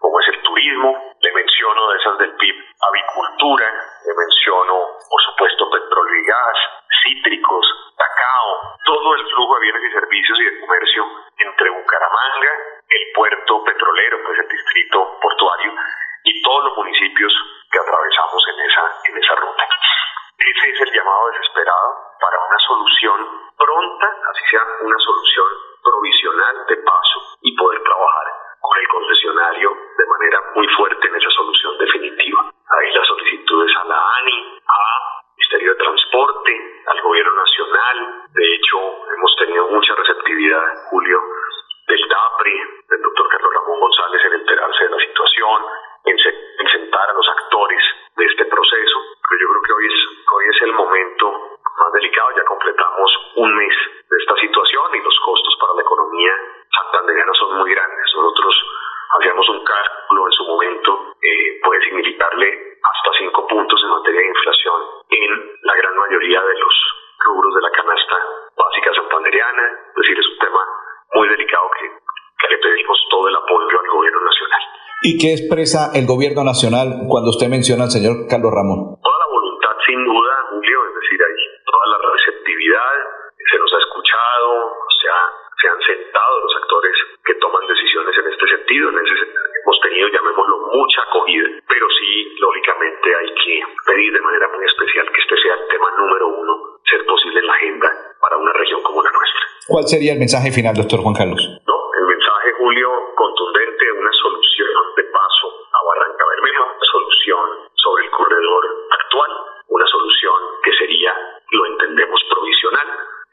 como 0.03 0.19
es 0.19 0.27
el 0.35 0.41
turismo, 0.43 1.15
le 1.21 1.31
menciono 1.31 1.87
de 1.87 1.97
esas 1.97 2.17
del 2.17 2.35
PIB, 2.35 2.55
avicultura, 2.81 3.71
le 4.03 4.13
menciono, 4.13 4.99
por 5.09 5.21
supuesto, 5.23 5.69
petróleo 5.71 6.15
y 6.19 6.25
gas, 6.27 6.57
cítricos, 7.03 7.65
cacao, 7.95 8.75
todo 8.83 9.15
el 9.15 9.23
flujo 9.31 9.55
de 9.55 9.61
bienes 9.61 9.83
y 9.83 9.93
servicios 9.93 10.39
y 10.39 10.43
de 10.43 10.59
comercio 10.59 11.03
entre 11.37 11.69
Bucaramanga, 11.69 12.51
el 12.89 13.03
puerto 13.15 13.63
petrolero, 13.63 14.17
pues 14.25 14.39
el 14.39 14.49
distrito 14.49 15.19
portuario, 15.21 15.71
y 16.25 16.41
todos 16.41 16.65
los 16.65 16.77
municipios 16.77 17.33
que 17.71 17.79
atravesamos 17.79 18.43
en 18.49 18.59
esa, 18.59 18.83
en 19.07 19.17
esa 19.23 19.35
ruta. 19.35 19.63
Ese 20.37 20.69
es 20.69 20.81
el 20.81 20.91
llamado 20.91 21.31
desesperado 21.31 21.89
para 22.19 22.37
una 22.43 22.59
solución 22.59 23.19
pronta, 23.55 24.07
así 24.31 24.43
sea 24.51 24.63
una 24.83 24.99
solución 24.99 25.47
provisional 25.81 26.65
de 26.67 26.75
paso 26.75 27.19
y 27.41 27.55
poder 27.55 27.81
trabajar 27.83 28.43
con 28.63 28.79
el 28.79 28.87
concesionario 28.87 29.69
de 29.97 30.05
manera 30.05 30.39
muy 30.55 30.67
fuerte 30.69 31.07
en 31.07 31.15
esa 31.15 31.29
solución 31.31 31.77
definitiva. 31.77 32.41
Ahí 32.47 32.93
las 32.93 33.07
solicitudes 33.07 33.75
a 33.75 33.83
la 33.83 33.99
ANI, 34.17 34.59
a 34.65 34.79
Ministerio 35.35 35.73
de 35.73 35.83
Transporte, 35.83 36.81
al 36.87 37.01
Gobierno 37.01 37.35
Nacional. 37.35 37.97
De 38.31 38.55
hecho, 38.55 38.77
hemos 39.15 39.35
tenido 39.37 39.67
mucha 39.67 39.93
receptividad, 39.95 40.63
Julio, 40.89 41.21
del 41.87 42.07
DAPRI, 42.07 42.57
del 42.87 43.01
doctor 43.01 43.27
Carlos 43.27 43.53
Ramón 43.53 43.79
González 43.81 44.21
en 44.25 44.33
enterarse 44.33 44.83
de 44.85 44.89
la 44.89 45.05
situación, 45.05 45.61
en, 46.05 46.17
en 46.59 46.67
sentar 46.71 47.09
a 47.09 47.13
los 47.13 47.27
actores 47.27 47.83
de 48.15 48.25
este 48.25 48.45
proceso. 48.45 48.97
Pero 49.27 49.41
yo 49.41 49.47
creo 49.49 49.61
que 49.63 49.73
hoy 49.73 49.85
es, 49.87 49.99
hoy 50.31 50.45
es 50.47 50.61
el 50.61 50.73
momento 50.73 51.59
más 51.77 51.91
delicado. 51.93 52.31
Ya 52.37 52.45
completamos 52.45 53.11
un 53.35 53.55
mes 53.57 53.75
de 54.09 54.17
esta 54.17 54.35
situación 54.37 54.95
y 54.95 55.03
los 55.03 55.19
costos 55.19 55.53
¿Y 75.13 75.21
qué 75.21 75.37
expresa 75.37 75.93
el 75.93 76.09
gobierno 76.09 76.41
nacional 76.41 77.05
cuando 77.05 77.29
usted 77.29 77.45
menciona 77.45 77.85
al 77.85 77.93
señor 77.93 78.25
Carlos 78.25 78.49
Ramón? 78.49 78.97
Toda 78.97 79.19
la 79.21 79.29
voluntad, 79.29 79.77
sin 79.85 80.01
duda, 80.01 80.33
Julio, 80.49 80.77
es 80.89 80.93
decir, 80.97 81.21
hay 81.21 81.37
toda 81.69 81.85
la 81.93 81.99
receptividad, 82.01 82.97
se 83.37 83.57
nos 83.61 83.69
ha 83.77 83.77
escuchado, 83.77 84.49
se, 84.89 85.05
ha, 85.13 85.21
se 85.61 85.65
han 85.69 85.81
sentado 85.85 86.33
los 86.41 86.53
actores 86.65 86.97
que 87.29 87.37
toman 87.37 87.61
decisiones 87.69 88.09
en 88.09 88.25
este 88.25 88.45
sentido, 88.57 88.89
en 88.89 88.97
ese 89.05 89.13
hemos 89.21 89.79
tenido, 89.85 90.09
llamémoslo, 90.09 90.55
mucha 90.81 91.01
acogida, 91.05 91.47
pero 91.69 91.85
sí, 91.93 92.33
lógicamente, 92.41 93.07
hay 93.13 93.29
que 93.37 93.55
pedir 93.85 94.09
de 94.17 94.21
manera 94.21 94.49
muy 94.49 94.65
especial 94.65 95.05
que 95.13 95.21
este 95.21 95.37
sea 95.45 95.53
el 95.61 95.67
tema 95.69 95.93
número 95.93 96.25
uno, 96.41 96.81
ser 96.89 97.05
posible 97.05 97.39
en 97.39 97.47
la 97.47 97.53
agenda 97.53 97.89
para 98.19 98.37
una 98.37 98.53
región 98.53 98.81
como 98.81 98.97
la 99.01 99.11
nuestra. 99.13 99.41
¿Cuál 99.67 99.85
sería 99.87 100.13
el 100.13 100.19
mensaje 100.19 100.51
final, 100.51 100.75
doctor 100.75 100.99
Juan 100.99 101.15
Carlos? 101.15 101.39
No, 101.39 101.77
el 101.95 102.05
mensaje, 102.11 102.51
Julio, 102.59 102.89
contundente, 103.15 103.91
una 103.95 104.11
solución 104.11 104.83
de 104.97 105.03
paso 105.07 105.47
a 105.71 105.79
Barranca 105.87 106.23
Bermeja, 106.27 106.63
una 106.67 106.87
solución 106.91 107.45
sobre 107.75 108.03
el 108.03 108.11
corredor 108.11 108.63
actual, 108.91 109.31
una 109.67 109.87
solución 109.87 110.35
que 110.63 110.71
sería, 110.73 111.15
lo 111.51 111.65
entendemos, 111.65 112.19
provisional, 112.29 112.87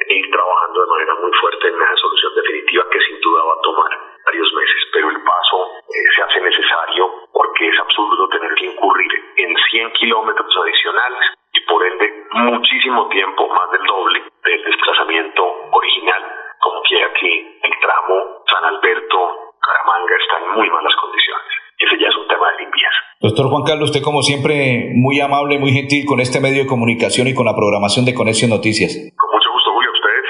e 0.06 0.14
ir 0.14 0.30
trabajando 0.30 0.80
de 0.80 0.86
manera 0.86 1.14
muy 1.20 1.32
fuerte 1.34 1.68
en 1.68 1.74
esa 1.74 1.96
solución 1.96 2.34
definitiva 2.34 2.88
que 2.90 3.00
sin 3.00 3.20
duda 3.20 3.44
va 3.44 3.52
a 3.52 3.62
tomar 3.62 3.90
varios 4.24 4.52
meses, 4.54 4.80
pero 4.92 5.10
el 5.10 5.22
paso 5.22 5.56
eh, 5.90 6.06
se 6.14 6.22
hace 6.22 6.40
necesario 6.40 7.10
porque 7.32 7.68
es 7.68 7.78
absurdo 7.80 8.28
tener 8.28 8.54
que 8.54 8.66
incurrir 8.66 9.12
en 9.36 9.56
100 9.56 9.92
kilómetros 9.92 10.56
adicionales 10.56 11.34
y 11.52 11.60
por 11.66 11.84
ende 11.84 12.26
muchísimo 12.32 13.08
tiempo, 13.08 13.48
más 13.48 13.70
del 13.72 13.84
doble 13.84 14.22
del 14.44 14.64
desplazamiento 14.64 15.42
original, 15.72 16.22
como 16.60 16.82
quiera 16.82 17.12
que 17.12 17.60
el 17.62 17.72
tramo 17.80 18.44
San 18.46 18.64
Alberto 18.64 19.52
Caramanga 19.60 20.16
está 20.16 20.38
en 20.38 20.50
muy 20.52 20.70
malas 20.70 20.94
condiciones. 20.96 21.52
Ese 21.78 21.98
ya 21.98 22.08
es 22.08 22.16
un 22.16 22.28
tema 22.28 22.50
de 22.52 22.58
limpieza. 22.58 23.09
Doctor 23.22 23.50
Juan 23.50 23.64
Carlos, 23.64 23.90
usted 23.90 24.02
como 24.02 24.22
siempre 24.22 24.92
muy 24.94 25.20
amable, 25.20 25.58
muy 25.58 25.72
gentil 25.72 26.06
con 26.06 26.20
este 26.20 26.40
medio 26.40 26.62
de 26.62 26.66
comunicación 26.66 27.28
y 27.28 27.34
con 27.34 27.44
la 27.44 27.54
programación 27.54 28.06
de 28.06 28.14
Conexión 28.14 28.48
Noticias. 28.48 28.96
Con 29.14 29.30
mucho 29.30 29.52
gusto, 29.52 29.70
Julio, 29.74 29.90
a 29.90 29.92
ustedes. 29.92 30.24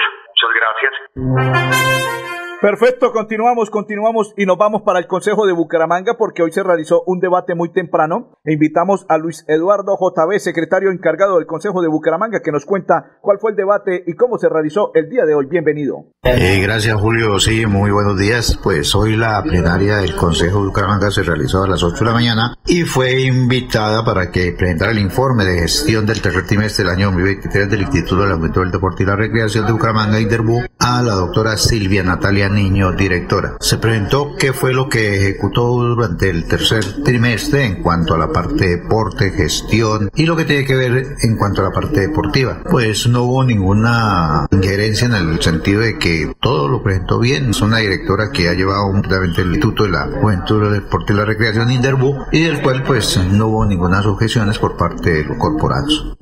Muchas 1.15 1.69
gracias. 1.71 1.90
Perfecto, 2.61 3.11
continuamos, 3.13 3.71
continuamos 3.71 4.35
y 4.37 4.45
nos 4.45 4.59
vamos 4.59 4.83
para 4.83 4.99
el 4.99 5.07
Consejo 5.07 5.47
de 5.47 5.55
Bucaramanga 5.55 6.19
porque 6.19 6.43
hoy 6.43 6.53
se 6.53 6.63
realizó 6.63 7.03
un 7.07 7.19
debate 7.19 7.55
muy 7.55 7.73
temprano 7.73 8.37
invitamos 8.45 9.07
a 9.09 9.17
Luis 9.17 9.45
Eduardo 9.49 9.97
JB, 9.99 10.39
secretario 10.39 10.91
encargado 10.91 11.39
del 11.39 11.47
Consejo 11.47 11.81
de 11.81 11.89
Bucaramanga, 11.89 12.41
que 12.43 12.53
nos 12.53 12.67
cuenta 12.67 13.19
cuál 13.23 13.39
fue 13.41 13.53
el 13.53 13.57
debate 13.57 14.05
y 14.07 14.15
cómo 14.15 14.39
se 14.39 14.49
realizó 14.51 14.91
el 14.95 15.09
día 15.09 15.25
de 15.25 15.35
hoy. 15.35 15.47
Bienvenido. 15.47 16.07
Eh, 16.23 16.61
gracias 16.63 17.01
Julio, 17.01 17.39
sí, 17.39 17.65
muy 17.65 17.91
buenos 17.91 18.19
días. 18.19 18.59
Pues 18.63 18.95
hoy 18.95 19.17
la 19.17 19.43
plenaria 19.43 19.97
del 19.97 20.15
Consejo 20.15 20.61
de 20.61 20.67
Bucaramanga 20.67 21.11
se 21.11 21.23
realizó 21.23 21.63
a 21.63 21.69
las 21.69 21.83
8 21.83 21.97
de 21.97 22.05
la 22.05 22.13
mañana 22.13 22.55
y 22.67 22.83
fue 22.83 23.23
invitada 23.23 24.05
para 24.05 24.31
que 24.31 24.53
presentara 24.53 24.93
el 24.93 24.99
informe 24.99 25.45
de 25.45 25.61
gestión 25.61 26.05
del 26.05 26.21
tercer 26.21 26.47
trimestre 26.47 26.85
del 26.85 26.95
año 26.95 27.07
2023 27.07 27.71
del 27.71 27.83
Instituto 27.83 28.23
del 28.23 28.33
Aumento 28.33 28.61
del 28.61 28.71
Deporte 28.71 29.03
y 29.03 29.07
la 29.07 29.17
Recreación 29.17 29.65
de 29.67 29.73
Bucaramanga, 29.73 30.21
Interbu, 30.21 30.63
a 30.79 31.03
la 31.03 31.15
doctora 31.15 31.57
Silvia 31.57 32.03
Natalia 32.03 32.50
Niño, 32.51 32.93
directora. 32.93 33.57
Se 33.61 33.79
presentó 33.79 34.35
qué 34.37 34.53
fue 34.53 34.73
lo 34.73 34.89
que 34.89 35.17
ejecutó 35.17 35.69
durante 35.69 36.31
el 36.31 36.47
tercer 36.47 37.03
trimestre 37.05 37.65
en 37.65 37.83
cuanto 37.83 38.15
a 38.15 38.19
la 38.19 38.33
parte 38.33 38.67
de 38.67 38.77
deporte, 38.79 39.31
gestión 39.31 40.11
y 40.15 40.27
lo 40.27 40.37
que 40.37 40.45
tiene 40.45 40.65
que 40.65 40.75
ver 40.75 41.17
en 41.23 41.37
cuanto 41.37 41.63
a 41.63 41.65
la 41.65 41.71
parte 41.71 42.01
deportiva. 42.01 42.63
Pues 42.71 43.07
no 43.07 43.23
hubo 43.23 43.45
ninguna 43.45 44.47
injerencia 44.51 45.07
en 45.07 45.15
el 45.15 45.41
sentido 45.41 45.83
de 45.83 45.99
que 45.99 46.33
todo 46.41 46.69
lo 46.69 46.83
presentó 46.83 47.19
bien. 47.19 47.51
Es 47.51 47.61
una 47.63 47.79
directora 47.79 48.31
que 48.33 48.49
ha 48.49 48.55
llevado 48.55 48.91
completamente 48.91 49.43
el 49.43 49.49
Instituto 49.49 49.85
de 49.85 49.91
la 49.91 50.09
Juventud, 50.21 50.73
Deporte 50.73 51.13
y 51.13 51.17
la 51.17 51.25
Recreación 51.25 51.71
Inderbu 51.71 52.27
y 52.33 52.43
del 52.43 52.61
cual 52.61 52.83
pues 52.83 53.17
no 53.33 53.49
hubo 53.49 53.67
ninguna 53.67 54.01
objeciones 54.07 54.59
por 54.59 54.77
parte 54.77 55.11
de 55.11 55.25
los 55.25 55.37
corporados. 55.37 56.17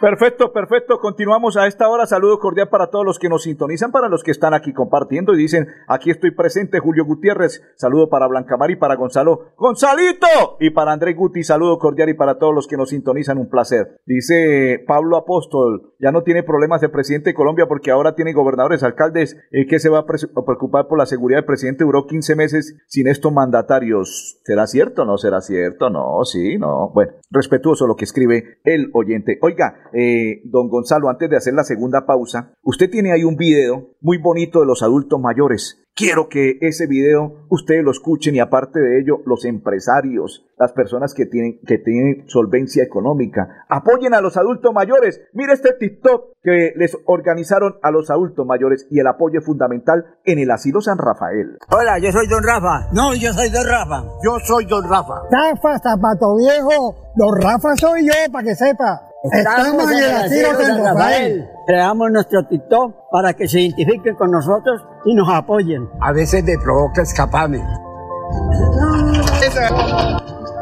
Perfecto, 0.00 0.52
perfecto. 0.52 0.98
Continuamos 1.00 1.56
a 1.56 1.66
esta 1.66 1.88
hora. 1.88 2.06
Saludo 2.06 2.38
cordial 2.38 2.68
para 2.68 2.88
todos 2.88 3.04
los 3.04 3.18
que 3.18 3.30
nos 3.30 3.44
sintonizan, 3.44 3.92
para 3.92 4.08
los 4.08 4.22
que 4.22 4.30
están 4.30 4.52
aquí 4.52 4.74
compartiendo 4.74 5.34
y 5.34 5.38
dicen, 5.38 5.68
aquí 5.88 6.10
estoy 6.10 6.32
presente, 6.32 6.80
Julio 6.80 7.06
Gutiérrez. 7.06 7.62
Saludo 7.76 8.10
para 8.10 8.26
Blanca 8.26 8.56
Mar 8.58 8.70
y 8.70 8.76
para 8.76 8.96
Gonzalo. 8.96 9.54
¡Gonzalito! 9.56 10.58
Y 10.60 10.70
para 10.70 10.92
André 10.92 11.14
Guti, 11.14 11.42
saludo 11.44 11.78
cordial 11.78 12.10
y 12.10 12.14
para 12.14 12.38
todos 12.38 12.54
los 12.54 12.66
que 12.66 12.76
nos 12.76 12.90
sintonizan, 12.90 13.38
un 13.38 13.48
placer. 13.48 14.00
Dice 14.04 14.84
Pablo 14.86 15.16
Apóstol, 15.16 15.94
ya 15.98 16.12
no 16.12 16.22
tiene 16.22 16.42
problemas 16.42 16.82
el 16.82 16.90
presidente 16.90 17.30
de 17.30 17.34
Colombia 17.34 17.66
porque 17.66 17.90
ahora 17.90 18.14
tiene 18.14 18.34
gobernadores, 18.34 18.82
alcaldes, 18.82 19.36
eh, 19.50 19.66
que 19.66 19.78
se 19.78 19.88
va 19.88 20.00
a, 20.00 20.04
preocupar 20.06 20.88
por 20.88 20.98
la 20.98 21.06
seguridad 21.06 21.38
del 21.38 21.46
presidente. 21.46 21.84
Duró 21.84 22.06
15 22.06 22.36
meses 22.36 22.76
sin 22.86 23.08
estos 23.08 23.32
mandatarios. 23.32 24.40
¿Será 24.44 24.66
cierto 24.66 25.04
no 25.04 25.16
será 25.16 25.40
cierto? 25.40 25.88
No, 25.88 26.24
sí, 26.24 26.58
no. 26.58 26.90
Bueno, 26.92 27.12
respetuoso 27.30 27.86
lo 27.86 27.96
que 27.96 28.04
escribe 28.04 28.58
el 28.64 28.90
oyente. 28.92 29.38
Oiga, 29.40 29.85
eh, 29.92 30.42
don 30.44 30.68
Gonzalo, 30.68 31.08
antes 31.08 31.28
de 31.30 31.36
hacer 31.36 31.54
la 31.54 31.64
segunda 31.64 32.06
pausa, 32.06 32.52
usted 32.62 32.90
tiene 32.90 33.12
ahí 33.12 33.24
un 33.24 33.36
video 33.36 33.90
muy 34.00 34.18
bonito 34.18 34.60
de 34.60 34.66
los 34.66 34.82
adultos 34.82 35.20
mayores. 35.20 35.82
Quiero 35.94 36.28
que 36.28 36.58
ese 36.60 36.86
video 36.86 37.46
ustedes 37.48 37.82
lo 37.82 37.90
escuchen 37.90 38.34
y 38.34 38.38
aparte 38.38 38.80
de 38.80 39.00
ello, 39.00 39.20
los 39.24 39.46
empresarios, 39.46 40.44
las 40.58 40.72
personas 40.72 41.14
que 41.14 41.24
tienen, 41.24 41.58
que 41.66 41.78
tienen 41.78 42.28
solvencia 42.28 42.84
económica, 42.84 43.64
apoyen 43.70 44.12
a 44.12 44.20
los 44.20 44.36
adultos 44.36 44.74
mayores. 44.74 45.22
Mire 45.32 45.54
este 45.54 45.72
TikTok 45.72 46.34
que 46.42 46.74
les 46.76 46.98
organizaron 47.06 47.76
a 47.82 47.90
los 47.90 48.10
adultos 48.10 48.44
mayores 48.44 48.86
y 48.90 49.00
el 49.00 49.06
apoyo 49.06 49.40
fundamental 49.40 50.18
en 50.24 50.38
el 50.38 50.50
asilo 50.50 50.82
San 50.82 50.98
Rafael. 50.98 51.56
Hola, 51.70 51.98
yo 51.98 52.12
soy 52.12 52.26
Don 52.26 52.44
Rafa. 52.44 52.88
No, 52.92 53.14
yo 53.14 53.32
soy 53.32 53.48
Don 53.48 53.66
Rafa. 53.66 54.04
Yo 54.22 54.38
soy 54.44 54.66
Don 54.66 54.84
Rafa. 54.84 55.22
Rafa, 55.30 55.78
zapato 55.78 56.36
viejo. 56.36 56.94
Don 57.16 57.40
Rafa 57.40 57.74
soy 57.74 58.06
yo, 58.06 58.12
para 58.30 58.44
que 58.44 58.54
sepa. 58.54 59.00
Estamos 59.32 59.90
en 59.90 59.98
el 59.98 60.16
asilo 60.16 60.48
San 60.54 60.84
Rafael. 60.84 61.50
Creamos 61.66 62.10
nuestro 62.10 62.46
TikTok 62.46 63.10
para 63.10 63.34
que 63.34 63.48
se 63.48 63.60
identifiquen 63.60 64.14
con 64.14 64.30
nosotros 64.30 64.82
y 65.04 65.14
nos 65.14 65.28
apoyen. 65.28 65.88
A 66.00 66.12
veces 66.12 66.44
me 66.44 66.56
provoca 66.58 67.02
escaparme. 67.02 67.62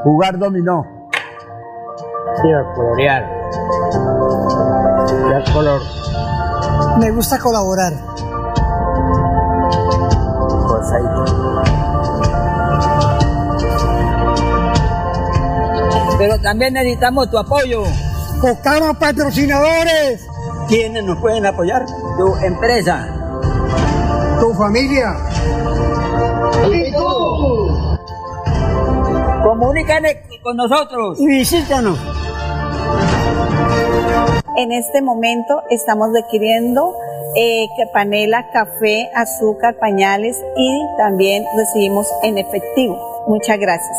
Jugar 0.03 0.38
dominó. 0.38 0.85
Sí, 2.42 2.48
colorear. 2.74 3.31
Ya 5.31 5.53
color. 5.53 5.81
Me 6.98 7.11
gusta 7.11 7.38
colaborar. 7.38 7.92
Pues 10.68 10.92
ahí. 10.92 11.05
Pero 16.18 16.40
también 16.40 16.74
necesitamos 16.74 17.31
tu 17.31 17.38
apoyo. 17.38 17.83
Buscamos 18.44 18.98
patrocinadores. 18.98 20.28
¿Quiénes 20.68 21.02
nos 21.02 21.18
pueden 21.18 21.46
apoyar? 21.46 21.87
Tu 22.18 22.37
empresa. 22.44 23.09
Tu 24.38 24.52
familia. 24.52 25.16
¿Y 26.70 26.92
tú? 26.92 27.98
Comunícate 29.44 30.28
con 30.42 30.59
nosotros. 30.59 31.18
Y 31.20 31.26
visítanos. 31.26 31.98
En 34.59 34.72
este 34.72 35.00
momento 35.00 35.62
estamos 35.70 36.11
requiriendo 36.12 36.94
eh, 37.37 37.64
que 37.78 37.87
panela, 37.94 38.50
café, 38.52 39.11
azúcar, 39.14 39.78
pañales 39.78 40.37
y 40.54 40.83
también 40.98 41.46
recibimos 41.57 42.07
en 42.22 42.37
efectivo. 42.37 43.24
Muchas 43.26 43.59
gracias. 43.59 43.96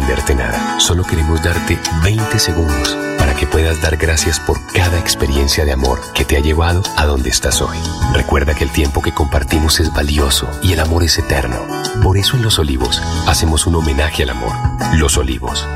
Venderte 0.00 0.34
nada, 0.34 0.80
solo 0.80 1.04
queremos 1.04 1.42
darte 1.42 1.78
20 2.02 2.38
segundos 2.38 2.96
para 3.18 3.34
que 3.34 3.46
puedas 3.46 3.82
dar 3.82 3.98
gracias 3.98 4.40
por 4.40 4.58
cada 4.72 4.98
experiencia 4.98 5.66
de 5.66 5.72
amor 5.72 6.00
que 6.14 6.24
te 6.24 6.38
ha 6.38 6.40
llevado 6.40 6.82
a 6.96 7.04
donde 7.04 7.28
estás 7.28 7.60
hoy. 7.60 7.76
Recuerda 8.14 8.54
que 8.54 8.64
el 8.64 8.70
tiempo 8.70 9.02
que 9.02 9.12
compartimos 9.12 9.78
es 9.78 9.92
valioso 9.92 10.48
y 10.62 10.72
el 10.72 10.80
amor 10.80 11.04
es 11.04 11.18
eterno. 11.18 11.58
Por 12.02 12.16
eso 12.16 12.36
en 12.36 12.42
Los 12.42 12.58
Olivos 12.58 13.02
hacemos 13.26 13.66
un 13.66 13.74
homenaje 13.74 14.22
al 14.22 14.30
amor. 14.30 14.52
Los 14.94 15.18
Olivos, 15.18 15.66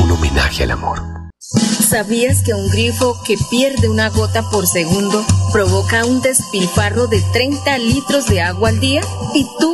un 0.00 0.10
homenaje 0.10 0.62
al 0.62 0.70
amor. 0.70 1.02
¿Sabías 1.38 2.42
que 2.42 2.54
un 2.54 2.70
grifo 2.70 3.22
que 3.26 3.36
pierde 3.50 3.90
una 3.90 4.08
gota 4.08 4.48
por 4.50 4.66
segundo 4.66 5.24
provoca 5.52 6.06
un 6.06 6.22
despilfarro 6.22 7.06
de 7.06 7.20
30 7.32 7.78
litros 7.78 8.26
de 8.26 8.40
agua 8.40 8.70
al 8.70 8.80
día? 8.80 9.02
¿Y 9.34 9.46
tú 9.60 9.73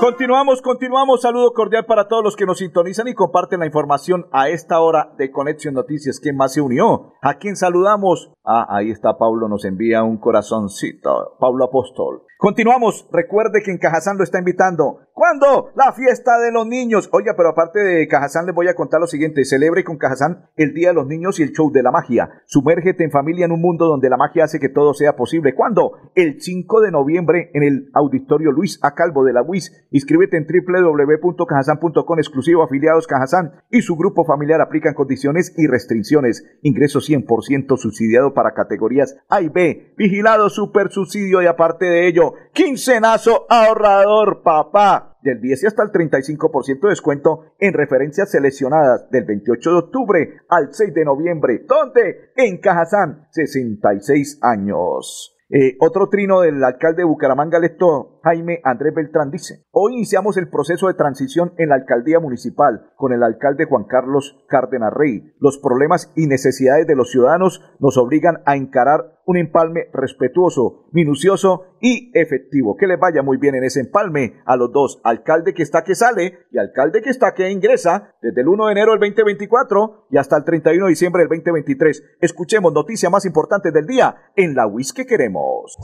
Continuamos, 0.00 0.62
continuamos. 0.62 1.20
Saludo 1.20 1.52
cordial 1.52 1.84
para 1.84 2.08
todos 2.08 2.24
los 2.24 2.34
que 2.34 2.46
nos 2.46 2.56
sintonizan 2.56 3.06
y 3.08 3.12
comparten 3.12 3.60
la 3.60 3.66
información 3.66 4.28
a 4.32 4.48
esta 4.48 4.80
hora 4.80 5.12
de 5.18 5.30
Conexión 5.30 5.74
Noticias. 5.74 6.20
¿Quién 6.20 6.36
más 6.36 6.54
se 6.54 6.62
unió? 6.62 7.12
¿A 7.20 7.34
quién 7.34 7.54
saludamos? 7.54 8.32
Ah, 8.42 8.66
ahí 8.70 8.90
está 8.90 9.18
Pablo, 9.18 9.46
nos 9.46 9.66
envía 9.66 10.02
un 10.02 10.16
corazoncito. 10.16 11.36
Pablo 11.38 11.66
Apóstol. 11.66 12.22
Continuamos. 12.40 13.06
Recuerde 13.12 13.60
que 13.62 13.70
en 13.70 13.76
Cajazán 13.76 14.16
lo 14.16 14.24
está 14.24 14.38
invitando. 14.38 15.00
¿Cuándo? 15.12 15.72
La 15.76 15.92
fiesta 15.92 16.38
de 16.38 16.50
los 16.50 16.66
niños. 16.66 17.10
Oiga, 17.12 17.34
pero 17.36 17.50
aparte 17.50 17.80
de 17.80 18.08
Cajazán 18.08 18.46
les 18.46 18.54
voy 18.54 18.66
a 18.68 18.74
contar 18.74 18.98
lo 18.98 19.06
siguiente. 19.06 19.44
Celebre 19.44 19.84
con 19.84 19.98
Cajazán 19.98 20.48
el 20.56 20.72
Día 20.72 20.88
de 20.88 20.94
los 20.94 21.06
Niños 21.06 21.38
y 21.38 21.42
el 21.42 21.52
Show 21.52 21.70
de 21.70 21.82
la 21.82 21.90
Magia. 21.90 22.30
Sumérgete 22.46 23.04
en 23.04 23.10
familia 23.10 23.44
en 23.44 23.52
un 23.52 23.60
mundo 23.60 23.84
donde 23.84 24.08
la 24.08 24.16
magia 24.16 24.44
hace 24.44 24.58
que 24.58 24.70
todo 24.70 24.94
sea 24.94 25.16
posible. 25.16 25.54
¿Cuándo? 25.54 25.92
El 26.14 26.40
5 26.40 26.80
de 26.80 26.90
noviembre 26.90 27.50
en 27.52 27.62
el 27.62 27.90
Auditorio 27.92 28.52
Luis 28.52 28.78
A. 28.82 28.94
Calvo 28.94 29.22
de 29.24 29.34
la 29.34 29.42
UIS. 29.42 29.88
Inscríbete 29.90 30.38
en 30.38 30.46
www.cajazán.com 30.46 32.18
exclusivo 32.18 32.62
afiliados 32.62 33.06
Cajazán 33.06 33.52
y 33.70 33.82
su 33.82 33.96
grupo 33.96 34.24
familiar 34.24 34.62
aplican 34.62 34.94
condiciones 34.94 35.52
y 35.58 35.66
restricciones. 35.66 36.46
Ingreso 36.62 37.00
100% 37.00 37.76
subsidiado 37.76 38.32
para 38.32 38.54
categorías 38.54 39.18
A 39.28 39.42
y 39.42 39.50
B. 39.50 39.92
Vigilado 39.98 40.48
super 40.48 40.90
subsidio 40.90 41.42
y 41.42 41.46
aparte 41.46 41.84
de 41.84 42.08
ello 42.08 42.29
quincenazo 42.52 43.46
ahorrador, 43.48 44.42
papá. 44.42 45.18
Del 45.22 45.40
10 45.40 45.64
y 45.64 45.66
hasta 45.66 45.82
el 45.82 45.90
35% 45.90 46.80
de 46.80 46.88
descuento 46.88 47.44
en 47.58 47.74
referencias 47.74 48.30
seleccionadas 48.30 49.10
del 49.10 49.24
28 49.24 49.70
de 49.70 49.76
octubre 49.76 50.36
al 50.48 50.72
6 50.72 50.94
de 50.94 51.04
noviembre. 51.04 51.64
¿Dónde? 51.66 52.32
En 52.36 52.58
Cajazán, 52.58 53.26
66 53.30 54.38
años. 54.40 55.36
Eh, 55.50 55.76
otro 55.80 56.08
trino 56.08 56.40
del 56.42 56.62
alcalde 56.62 56.98
de 56.98 57.08
Bucaramanga 57.08 57.58
electo, 57.58 58.19
Jaime 58.22 58.60
Andrés 58.64 58.94
Beltrán, 58.94 59.30
dice, 59.30 59.64
hoy 59.70 59.94
iniciamos 59.94 60.36
el 60.36 60.48
proceso 60.48 60.88
de 60.88 60.94
transición 60.94 61.54
en 61.56 61.70
la 61.70 61.76
alcaldía 61.76 62.20
municipal 62.20 62.90
con 62.96 63.12
el 63.12 63.22
alcalde 63.22 63.64
Juan 63.64 63.84
Carlos 63.84 64.44
Cárdenas 64.48 64.92
Rey. 64.92 65.32
Los 65.38 65.58
problemas 65.58 66.12
y 66.16 66.26
necesidades 66.26 66.86
de 66.86 66.96
los 66.96 67.10
ciudadanos 67.10 67.62
nos 67.78 67.96
obligan 67.96 68.42
a 68.44 68.56
encarar 68.56 69.20
un 69.24 69.36
empalme 69.36 69.86
respetuoso, 69.92 70.88
minucioso 70.92 71.66
y 71.80 72.10
efectivo. 72.14 72.76
Que 72.76 72.86
les 72.86 72.98
vaya 72.98 73.22
muy 73.22 73.38
bien 73.38 73.54
en 73.54 73.64
ese 73.64 73.80
empalme 73.80 74.42
a 74.44 74.56
los 74.56 74.72
dos, 74.72 75.00
alcalde 75.04 75.54
que 75.54 75.62
está 75.62 75.82
que 75.84 75.94
sale 75.94 76.40
y 76.50 76.58
alcalde 76.58 77.00
que 77.00 77.10
está 77.10 77.32
que 77.34 77.50
ingresa 77.50 78.14
desde 78.20 78.40
el 78.40 78.48
1 78.48 78.66
de 78.66 78.72
enero 78.72 78.90
del 78.92 79.00
2024 79.00 80.08
y 80.10 80.18
hasta 80.18 80.36
el 80.36 80.44
31 80.44 80.86
de 80.86 80.90
diciembre 80.90 81.22
del 81.22 81.28
2023. 81.28 82.16
Escuchemos 82.20 82.72
noticias 82.72 83.10
más 83.10 83.24
importantes 83.24 83.72
del 83.72 83.86
día 83.86 84.16
en 84.36 84.54
la 84.54 84.66
WIS 84.66 84.92
que 84.92 85.06
queremos. 85.06 85.78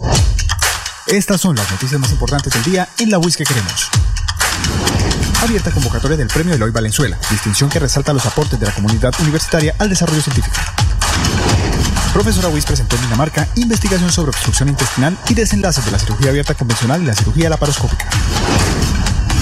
Estas 1.07 1.41
son 1.41 1.55
las 1.55 1.71
noticias 1.71 2.01
más 2.01 2.11
importantes 2.11 2.53
del 2.53 2.65
día 2.65 2.89
en 2.99 3.11
la 3.11 3.19
WIS 3.19 3.37
que 3.37 3.45
queremos. 3.45 3.91
Abierta 5.41 5.71
convocatoria 5.71 6.17
del 6.17 6.27
Premio 6.27 6.55
Eloy 6.55 6.73
Valenzuela, 6.73 7.17
distinción 7.31 7.71
que 7.71 7.79
resalta 7.79 8.13
los 8.13 8.27
aportes 8.27 8.59
de 8.59 8.67
la 8.67 8.73
comunidad 8.73 9.15
universitaria 9.21 9.73
al 9.79 9.89
desarrollo 9.89 10.21
científico. 10.21 10.57
Profesora 12.13 12.49
Weiss 12.49 12.67
presentó 12.67 12.97
en 12.97 13.03
Dinamarca 13.03 13.47
investigación 13.55 14.11
sobre 14.11 14.31
obstrucción 14.31 14.69
intestinal 14.69 15.17
y 15.29 15.35
desenlaces 15.35 15.85
de 15.85 15.93
la 15.93 16.01
cirugía 16.01 16.31
abierta 16.31 16.55
convencional 16.55 17.01
y 17.03 17.07
la 17.07 17.15
cirugía 17.15 17.51
laparoscópica. 17.51 18.09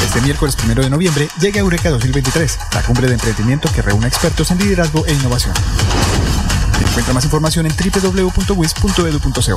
Este 0.04 0.20
miércoles 0.20 0.58
1 0.62 0.74
de 0.82 0.90
noviembre 0.90 1.30
llega 1.40 1.60
Eureka 1.60 1.88
2023, 1.88 2.58
la 2.74 2.82
cumbre 2.82 3.06
de 3.06 3.14
emprendimiento 3.14 3.72
que 3.72 3.80
reúne 3.80 4.06
expertos 4.06 4.50
en 4.50 4.58
liderazgo 4.58 5.06
e 5.06 5.14
innovación. 5.14 5.54
Encuentra 6.88 7.14
más 7.14 7.24
información 7.24 7.64
en 7.64 7.72
www.wis.edu.co. 7.74 9.56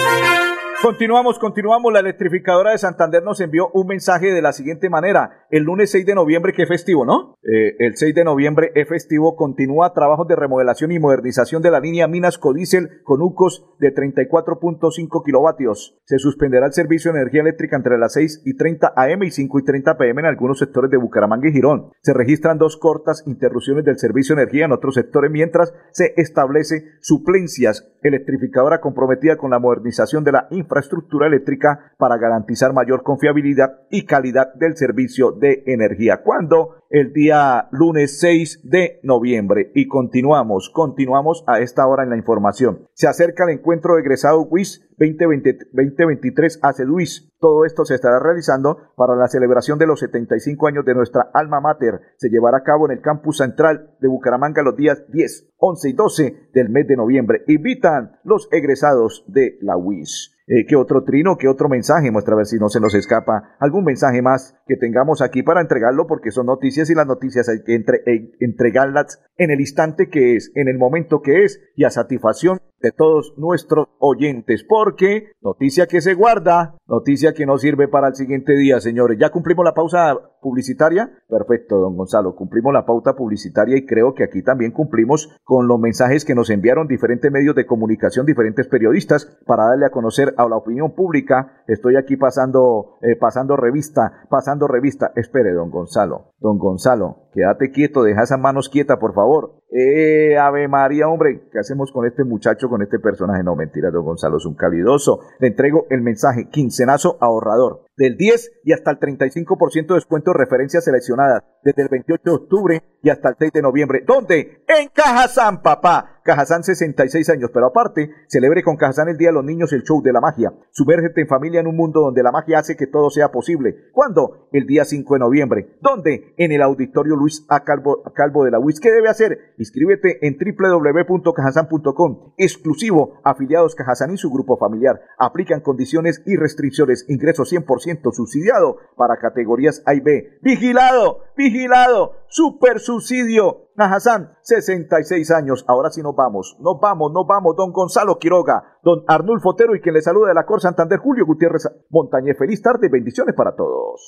Continuamos, 0.81 1.37
continuamos. 1.37 1.93
La 1.93 1.99
electrificadora 1.99 2.71
de 2.71 2.79
Santander 2.79 3.21
nos 3.21 3.39
envió 3.39 3.69
un 3.71 3.85
mensaje 3.85 4.33
de 4.33 4.41
la 4.41 4.51
siguiente 4.51 4.89
manera. 4.89 5.45
El 5.51 5.61
lunes 5.61 5.91
6 5.91 6.07
de 6.07 6.15
noviembre, 6.15 6.53
que 6.53 6.63
es 6.63 6.67
festivo, 6.67 7.05
¿no? 7.05 7.35
Eh, 7.43 7.75
el 7.77 7.97
6 7.97 8.15
de 8.15 8.23
noviembre 8.23 8.71
es 8.73 8.89
festivo. 8.89 9.35
Continúa 9.35 9.93
trabajos 9.93 10.27
de 10.27 10.35
remodelación 10.35 10.91
y 10.91 10.97
modernización 10.97 11.61
de 11.61 11.69
la 11.69 11.79
línea 11.79 12.07
Minas 12.07 12.39
Codiesel 12.39 13.03
con 13.03 13.21
UCOS 13.21 13.63
de 13.77 13.93
34.5 13.93 15.23
kilovatios. 15.23 15.99
Se 16.05 16.17
suspenderá 16.17 16.65
el 16.65 16.73
servicio 16.73 17.13
de 17.13 17.19
energía 17.19 17.41
eléctrica 17.41 17.75
entre 17.75 17.99
las 17.99 18.13
6 18.13 18.41
y 18.45 18.57
30 18.57 18.93
AM 18.95 19.21
y 19.21 19.29
5 19.29 19.59
y 19.59 19.63
30 19.63 19.97
PM 19.99 20.21
en 20.21 20.25
algunos 20.25 20.57
sectores 20.57 20.89
de 20.89 20.97
Bucaramanga 20.97 21.47
y 21.47 21.53
Girón. 21.53 21.91
Se 22.01 22.13
registran 22.15 22.57
dos 22.57 22.77
cortas 22.77 23.23
interrupciones 23.27 23.85
del 23.85 23.99
servicio 23.99 24.35
de 24.35 24.41
energía 24.41 24.65
en 24.65 24.71
otros 24.71 24.95
sectores 24.95 25.29
mientras 25.29 25.75
se 25.91 26.15
establece 26.17 26.85
suplencias. 27.01 27.87
Electrificadora 28.01 28.81
comprometida 28.81 29.37
con 29.37 29.51
la 29.51 29.59
modernización 29.59 30.23
de 30.23 30.31
la 30.31 30.47
infraestructura 30.49 30.70
infraestructura 30.71 31.27
eléctrica 31.27 31.93
para 31.97 32.17
garantizar 32.17 32.73
mayor 32.73 33.03
confiabilidad 33.03 33.81
y 33.89 34.05
calidad 34.05 34.53
del 34.53 34.77
servicio 34.77 35.31
de 35.31 35.63
energía. 35.65 36.21
¿Cuándo? 36.23 36.75
El 36.89 37.13
día 37.13 37.67
lunes 37.71 38.19
6 38.19 38.61
de 38.63 38.99
noviembre. 39.03 39.71
Y 39.75 39.87
continuamos, 39.87 40.69
continuamos 40.73 41.43
a 41.47 41.59
esta 41.59 41.85
hora 41.87 42.03
en 42.03 42.09
la 42.09 42.17
información. 42.17 42.87
Se 42.93 43.07
acerca 43.07 43.43
el 43.43 43.51
encuentro 43.51 43.95
de 43.95 44.01
egresado 44.01 44.41
WIS 44.43 44.87
2020, 44.97 45.57
2023 45.73 46.59
hace 46.61 46.85
Luis. 46.85 47.33
Todo 47.39 47.65
esto 47.65 47.85
se 47.85 47.95
estará 47.95 48.19
realizando 48.19 48.77
para 48.95 49.15
la 49.15 49.27
celebración 49.27 49.79
de 49.79 49.87
los 49.87 49.99
75 49.99 50.67
años 50.67 50.85
de 50.85 50.93
nuestra 50.93 51.31
alma 51.33 51.59
mater. 51.59 52.01
Se 52.17 52.29
llevará 52.29 52.57
a 52.57 52.63
cabo 52.63 52.85
en 52.85 52.97
el 52.97 53.01
campus 53.01 53.37
central 53.37 53.95
de 53.99 54.07
Bucaramanga 54.07 54.61
los 54.61 54.75
días 54.77 55.03
10, 55.11 55.53
11 55.57 55.89
y 55.89 55.93
12 55.93 56.49
del 56.53 56.69
mes 56.69 56.87
de 56.87 56.97
noviembre. 56.97 57.43
Invitan 57.47 58.19
los 58.23 58.47
egresados 58.51 59.25
de 59.27 59.57
la 59.61 59.75
UIS. 59.75 60.37
Eh, 60.53 60.65
¿Qué 60.67 60.75
otro 60.75 61.05
trino? 61.05 61.37
¿Qué 61.37 61.47
otro 61.47 61.69
mensaje? 61.69 62.11
Muestra 62.11 62.33
a 62.33 62.37
ver 62.37 62.45
si 62.45 62.57
no 62.57 62.67
se 62.67 62.81
nos 62.81 62.93
escapa 62.93 63.55
algún 63.57 63.85
mensaje 63.85 64.21
más 64.21 64.53
que 64.67 64.75
tengamos 64.75 65.21
aquí 65.21 65.43
para 65.43 65.61
entregarlo 65.61 66.07
porque 66.07 66.31
son 66.31 66.47
noticias 66.47 66.89
y 66.89 66.93
las 66.93 67.07
noticias 67.07 67.47
hay 67.47 67.63
que 67.63 67.75
eh, 67.75 68.31
entregarlas 68.41 69.23
en 69.37 69.51
el 69.51 69.61
instante 69.61 70.09
que 70.09 70.35
es, 70.35 70.51
en 70.55 70.67
el 70.67 70.77
momento 70.77 71.21
que 71.21 71.45
es 71.45 71.61
y 71.77 71.85
a 71.85 71.89
satisfacción 71.89 72.59
de 72.81 72.91
todos 72.91 73.33
nuestros 73.37 73.87
oyentes, 73.99 74.65
porque 74.67 75.31
noticia 75.41 75.87
que 75.87 76.01
se 76.01 76.13
guarda, 76.13 76.75
noticia 76.87 77.33
que 77.33 77.45
no 77.45 77.57
sirve 77.57 77.87
para 77.87 78.07
el 78.07 78.15
siguiente 78.15 78.53
día, 78.55 78.79
señores. 78.79 79.17
¿Ya 79.19 79.29
cumplimos 79.29 79.63
la 79.65 79.73
pausa 79.73 80.17
publicitaria? 80.41 81.11
Perfecto, 81.29 81.77
don 81.77 81.95
Gonzalo, 81.95 82.35
cumplimos 82.35 82.73
la 82.73 82.85
pauta 82.85 83.15
publicitaria 83.15 83.77
y 83.77 83.85
creo 83.85 84.13
que 84.13 84.23
aquí 84.23 84.41
también 84.41 84.71
cumplimos 84.71 85.29
con 85.43 85.67
los 85.67 85.79
mensajes 85.79 86.25
que 86.25 86.35
nos 86.35 86.49
enviaron 86.49 86.87
diferentes 86.87 87.31
medios 87.31 87.55
de 87.55 87.65
comunicación, 87.65 88.25
diferentes 88.25 88.67
periodistas, 88.67 89.25
para 89.45 89.65
darle 89.65 89.85
a 89.85 89.91
conocer 89.91 90.33
a 90.37 90.47
la 90.47 90.57
opinión 90.57 90.95
pública. 90.95 91.63
Estoy 91.67 91.95
aquí 91.95 92.17
pasando, 92.17 92.97
eh, 93.01 93.15
pasando 93.15 93.55
revista, 93.55 94.25
pasando 94.29 94.67
revista. 94.67 95.11
Espere, 95.15 95.53
don 95.53 95.69
Gonzalo, 95.69 96.33
don 96.39 96.57
Gonzalo, 96.57 97.29
quédate 97.33 97.71
quieto, 97.71 98.03
deja 98.03 98.23
esas 98.23 98.39
manos 98.39 98.69
quietas, 98.69 98.97
por 98.97 99.13
favor. 99.13 99.61
Eh, 99.71 100.37
Ave 100.37 100.67
María, 100.67 101.07
hombre, 101.07 101.47
¿qué 101.51 101.59
hacemos 101.59 101.91
con 101.91 102.05
este 102.05 102.23
muchacho, 102.25 102.69
con 102.71 102.81
este 102.81 102.97
personaje? 102.99 103.43
No, 103.43 103.55
mentira, 103.55 103.91
don 103.91 104.03
Gonzalo 104.03 104.37
es 104.37 104.45
un 104.45 104.55
calidoso. 104.55 105.19
Le 105.39 105.49
entrego 105.49 105.85
el 105.89 106.01
mensaje, 106.01 106.49
quincenazo 106.49 107.17
ahorrador, 107.19 107.81
del 108.01 108.17
10 108.17 108.51
y 108.63 108.73
hasta 108.73 108.91
el 108.91 108.99
35% 108.99 109.87
de 109.87 109.93
descuento 109.93 110.31
de 110.31 110.39
referencias 110.39 110.85
seleccionadas, 110.85 111.43
desde 111.63 111.83
el 111.83 111.89
28 111.89 112.23
de 112.25 112.31
octubre 112.31 112.83
y 113.03 113.09
hasta 113.09 113.29
el 113.29 113.35
6 113.37 113.51
de 113.53 113.61
noviembre. 113.61 114.03
¿Dónde? 114.05 114.63
En 114.67 114.89
Cajazán, 114.89 115.61
papá. 115.61 116.17
Cajazán 116.23 116.63
66 116.63 117.29
años, 117.31 117.49
pero 117.51 117.65
aparte, 117.67 118.11
celebre 118.27 118.61
con 118.61 118.77
Cajazán 118.77 119.09
el 119.09 119.17
Día 119.17 119.29
de 119.29 119.33
los 119.33 119.43
Niños 119.43 119.73
el 119.73 119.81
show 119.81 120.03
de 120.03 120.13
la 120.13 120.21
magia. 120.21 120.53
Sumérgete 120.69 121.21
en 121.21 121.27
familia 121.27 121.61
en 121.61 121.67
un 121.67 121.75
mundo 121.75 122.01
donde 122.01 122.21
la 122.21 122.31
magia 122.31 122.59
hace 122.59 122.75
que 122.75 122.85
todo 122.85 123.09
sea 123.09 123.31
posible. 123.31 123.89
¿Cuándo? 123.91 124.47
El 124.51 124.67
día 124.67 124.85
5 124.85 125.15
de 125.15 125.19
noviembre. 125.19 125.77
¿Dónde? 125.81 126.35
En 126.37 126.51
el 126.51 126.61
Auditorio 126.61 127.15
Luis 127.15 127.43
A. 127.49 127.63
Calvo, 127.63 128.03
Calvo 128.13 128.43
de 128.43 128.51
la 128.51 128.59
UIS. 128.59 128.79
¿Qué 128.79 128.91
debe 128.91 129.09
hacer? 129.09 129.55
Inscríbete 129.57 130.19
en 130.27 130.37
www.cajazán.com. 130.37 132.33
Exclusivo, 132.37 133.19
afiliados 133.23 133.73
Cajazán 133.73 134.13
y 134.13 134.17
su 134.17 134.29
grupo 134.29 134.57
familiar. 134.57 135.01
Aplican 135.17 135.61
condiciones 135.61 136.21
y 136.27 136.35
restricciones. 136.35 137.05
Ingreso 137.09 137.43
100% 137.43 137.90
subsidiado 138.11 138.77
para 138.95 139.17
categorías 139.17 139.81
A 139.85 139.93
y 139.93 139.99
B. 139.99 140.39
Vigilado, 140.41 141.19
vigilado, 141.35 142.13
super 142.27 142.79
subsidio. 142.79 143.67
Hassan, 143.77 144.37
66 144.41 145.31
años. 145.31 145.65
Ahora 145.67 145.89
sí 145.89 146.01
nos 146.01 146.15
vamos. 146.15 146.55
Nos 146.59 146.79
vamos, 146.79 147.11
nos 147.11 147.25
vamos. 147.25 147.55
Don 147.55 147.71
Gonzalo 147.71 148.19
Quiroga, 148.19 148.77
don 148.83 149.03
Arnulfo 149.07 149.49
Otero 149.49 149.75
y 149.75 149.81
quien 149.81 149.95
le 149.95 150.01
saluda 150.01 150.29
de 150.29 150.35
la 150.35 150.45
Cor 150.45 150.61
Santander, 150.61 150.99
Julio 150.99 151.25
Gutiérrez 151.25 151.67
Montañez. 151.89 152.37
Feliz 152.37 152.61
tarde, 152.61 152.89
bendiciones 152.89 153.33
para 153.35 153.55
todos. 153.55 154.07